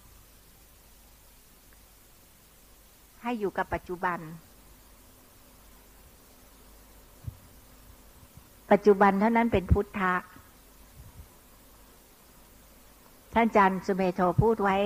[3.22, 4.18] ให้อยู่กับปัจจุบัน
[8.72, 10.14] ปัจจุบันเท่านั้นเป็นพุทธะ
[13.34, 14.76] ท่านอาจารย์สุเมโทพูดไว้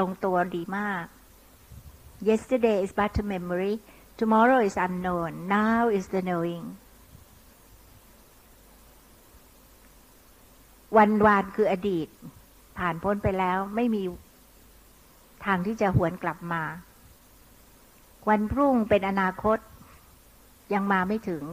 [0.00, 1.04] ลงตัวดีมาก
[2.28, 3.74] yesterday is but a memory
[4.20, 6.66] tomorrow is unknown now is the knowing
[10.96, 12.08] วันวานคืออดีต
[12.78, 14.02] ผ่านพ้นไปแล้วไม่มี
[15.44, 16.62] ทางที่จะหวนกลับมา
[18.28, 19.58] วันพรุ่งเป็นอนาคต
[20.74, 21.44] ยังมาไม่ถึง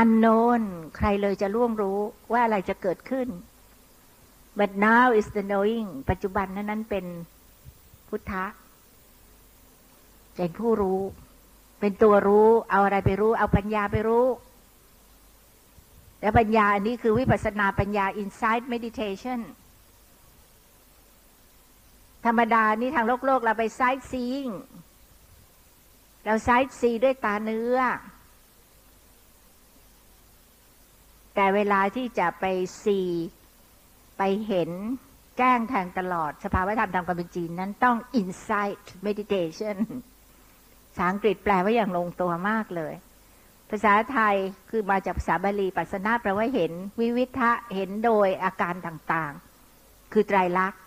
[0.00, 0.62] unknown
[0.96, 1.98] ใครเลยจะล่วงรู้
[2.32, 3.28] ว่าอะไรจะเกิดขึ้น
[4.58, 7.04] but now is the knowing ปัจจุบันนั้นนั้นเป็น
[8.08, 8.44] พุทธะ
[10.36, 11.00] เป็นผู้รู้
[11.80, 14.26] เป็นตัวรู้ เอาอะไรไปรู้ เอาปัญญาไปรู้
[16.20, 19.40] แล้วปัญญาอันนี้คือวิปัสสนาปัญญา insight meditation
[22.24, 24.46] ธรรมดานี่ทางโลกโลกเราไปไซต์ซีง
[26.24, 27.78] เราไซต์ซีด้วยตาเนื้อ
[31.34, 32.44] แต่เวลาที่จะไป
[32.82, 33.00] ซี
[34.18, 34.70] ไปเห็น
[35.38, 39.76] แจ้งแทงตลอด สภาวะธรรมตามความเป็นจริงนั้นต้อง insight meditation
[40.88, 42.94] ภาษาอังกฤษแปลว่าอย่างลงตัวมากเลย
[43.70, 44.36] ภาษาไทย
[44.70, 50.80] คือมาจากภาษาบาลีปัสนาแปลว่าเห็น วิวิทะเห็นโดยอาการต่างๆ คือไตรลักษณ์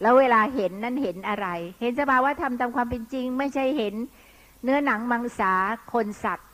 [0.00, 1.46] แล้วเวลาเห็นนั้นเห็นอะไร
[1.80, 3.94] เห็นสภาวะธรรมตามความเป็นจริง ไม่ใช่เห็น
[4.62, 5.52] เนื้อหนังมังสา
[5.92, 6.50] คนสัตว์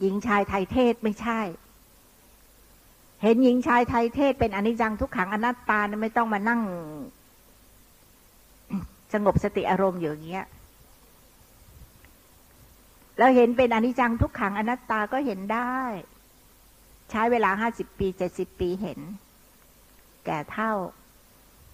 [0.00, 1.40] หญิงชายไทยเทศไม่ใช่
[3.22, 6.60] เห็นหญิงชายไทยเทศเป็นอนิจจังทุกขังอนัตตาไม่ต้องมานั่ง
[9.12, 10.46] สงบสติอารมณ์อยู่อย่างเงี้ย
[13.18, 15.76] เราเห็นเป็นอนิจจังทุกขังอนัตตาก็เห็นได้
[17.10, 19.00] ใช้เวลาห้าสิบปีเจ็ดสิบปีเห็น
[20.24, 20.72] แก่เท่า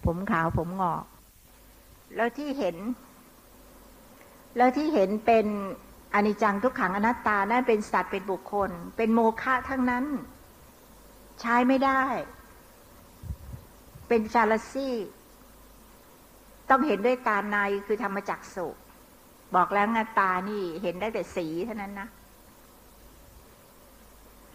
[0.05, 1.03] ผมขาวผมงอก
[2.15, 2.75] แล้วที่เห็น
[4.57, 5.45] แล้วที่เห็นเป็น
[6.13, 10.05] อนิจจังทุกขังอนัตตา นั่นเป็นสัตว์เป็นบุคคล เป็นโมฆะทั้งนั้น
[11.41, 12.03] ใช้ไม่ได้
[14.07, 14.95] เป็นชาลซี่
[16.69, 18.67] ต้องเห็นด้วยตาในคือธรรมจักสุ
[19.55, 22.07] บอกแล้วงาตานี่เห็นได้แต่สีเท่านั้นนะ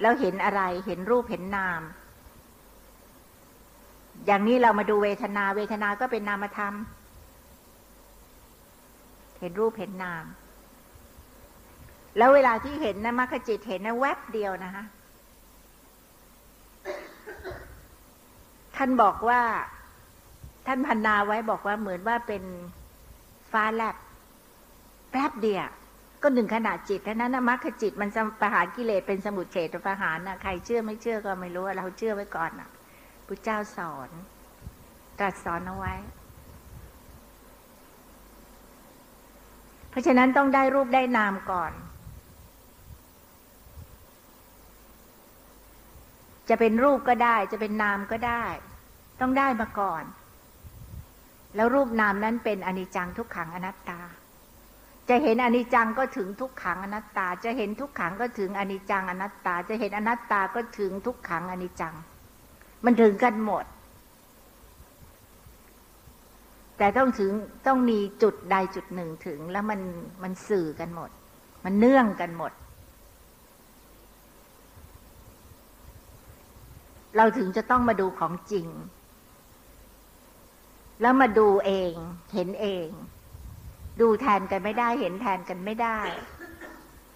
[0.01, 1.83] แล้วเห็นอะไรเห็นรูปเห็นนาม
[4.27, 6.75] อย่างนี้เรามาดูเวทนา เวทนาก็เป็นนามธรรม
[9.41, 10.25] เห็นรูปเห็นนาม
[12.19, 14.85] แล้วเวลาที่เห็นนะมรรคจิตเห็นนะแวบเดียวนะคะ
[18.77, 19.41] ท่านบอกว่า
[20.66, 22.43] ท่านพันนาไว้บอกว่าเหมือนว่าเป็น
[23.53, 23.97] ฟ้าแลบ
[25.11, 25.69] แป๊บเดียว
[26.23, 28.11] ก็หนึ่งขนาดจิตเท่านั้นนะมรรคจิตมัน
[28.41, 32.71] ประหารกิเลสเป็นสมุทเฉตประหารนะใครเชื่อไม่เชื่อก็ไม่รู้เราเชื่อไว้ก่อนนะ
[33.27, 34.11] พุทธเจ้าสอน
[35.19, 35.95] ตรัสสอนเอาไว้
[39.91, 41.73] เพราะฉะนั้นต้องได้รูปได้นามก่อน
[46.49, 48.44] จะเป็นรูปก็ได้ จะเป็นนามก็ได้
[49.20, 50.05] ต้องได้มาก่อน
[51.57, 54.01] แล้วรูปนามนั้นเป็นอนิจจังทุกขังอนัตตา
[55.09, 61.94] จะเห็นอนิจจังก็ถึงทุกขังอนัตตา จะเห็นทุกขังก็ถึงอนิจจังอนัตตา จะเห็นอนัตตาก็ถึงทุกขังอนิจจัง
[62.84, 63.64] มันถึงกันหมด
[66.78, 67.32] แต่ต้องถึง
[67.66, 69.80] ต้องมีจุดใดจุดหนึ่งถึง แล้วมัน
[70.22, 71.11] มันสื่อกันหมด
[71.64, 72.53] มันเนื่องกันหมด
[77.19, 78.66] เราถึงจะต้องมาดูของจริง
[81.01, 81.93] แล้วมาดูเอง
[82.35, 82.89] เห็นเอง
[84.01, 85.99] ดูแทนกันไม่ได้ เห็นแทนกันไม่ได้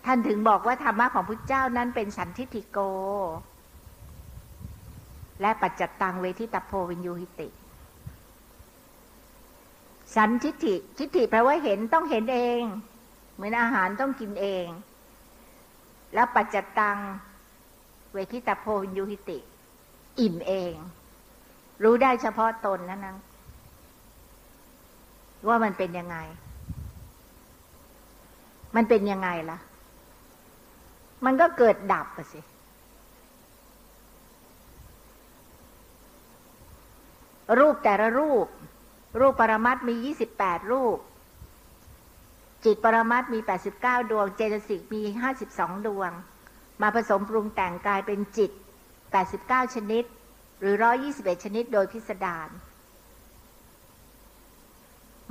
[0.04, 2.78] ท่านถึงบอกว่าธรรมะของพุทธเจ้านั้นเป็นสันทิฐิโก
[5.40, 7.48] และปัจจตังเวทิตาโพวินยูหิติ
[10.16, 12.62] สันทิฏฐิทิฏฐิแปลว่าเห็นต้องเห็นเอง
[13.34, 14.66] เหมือนอาหารต้องกินเอง
[16.14, 16.98] แล้วปัจจตัง
[18.12, 19.38] เวทิตาโพวินยูหิติ
[20.20, 20.74] อิ่มเอง
[21.82, 23.16] รู้ได้เฉพาะตนนั่นนะ
[25.48, 26.16] ว่ามันเป็นยังไง
[28.76, 29.58] มันเป็นยังไงล่ะ
[31.24, 32.40] มันก็เกิดดับไปสิ
[37.58, 38.46] รูปแต่ละรูป
[39.20, 40.98] รูปปรมัตมียี่สิบแปดรูป
[42.64, 46.10] จิตปรมัตมีแปดสิบเก้าดวง เจตสิกมีห้าสิบสองดวง
[46.82, 48.52] มาผสมปรุงแต่งกลายเป็นจิต
[49.12, 50.04] แปดสิบเก้าชนิด
[50.60, 52.48] หรือร้อยี่สิบเอ็ดชนิดโดยพิสดาร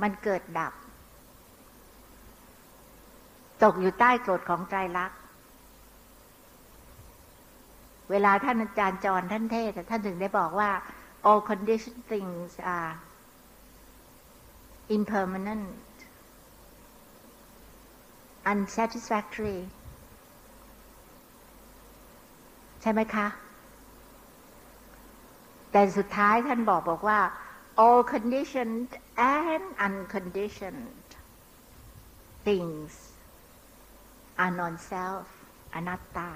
[0.02, 0.72] มันเกิดดับ
[3.62, 5.12] ตกอยู่ใต้กฎของใจรัก
[8.10, 10.70] เวลาท่านอาจารย์จรท่านเทศท่านถึงได้บอกว่า
[11.28, 12.92] all conditioned things are
[14.96, 15.68] impermanent,
[18.52, 19.58] unsatisfactory
[22.82, 23.26] ใช่ไหมคะ
[25.72, 27.20] แต่สุดท้ายท่านบอกบอกว่า
[27.84, 28.90] all conditioned
[29.38, 31.08] and unconditioned
[32.46, 32.92] things
[34.42, 35.28] are non-self
[35.74, 36.30] อนัตตา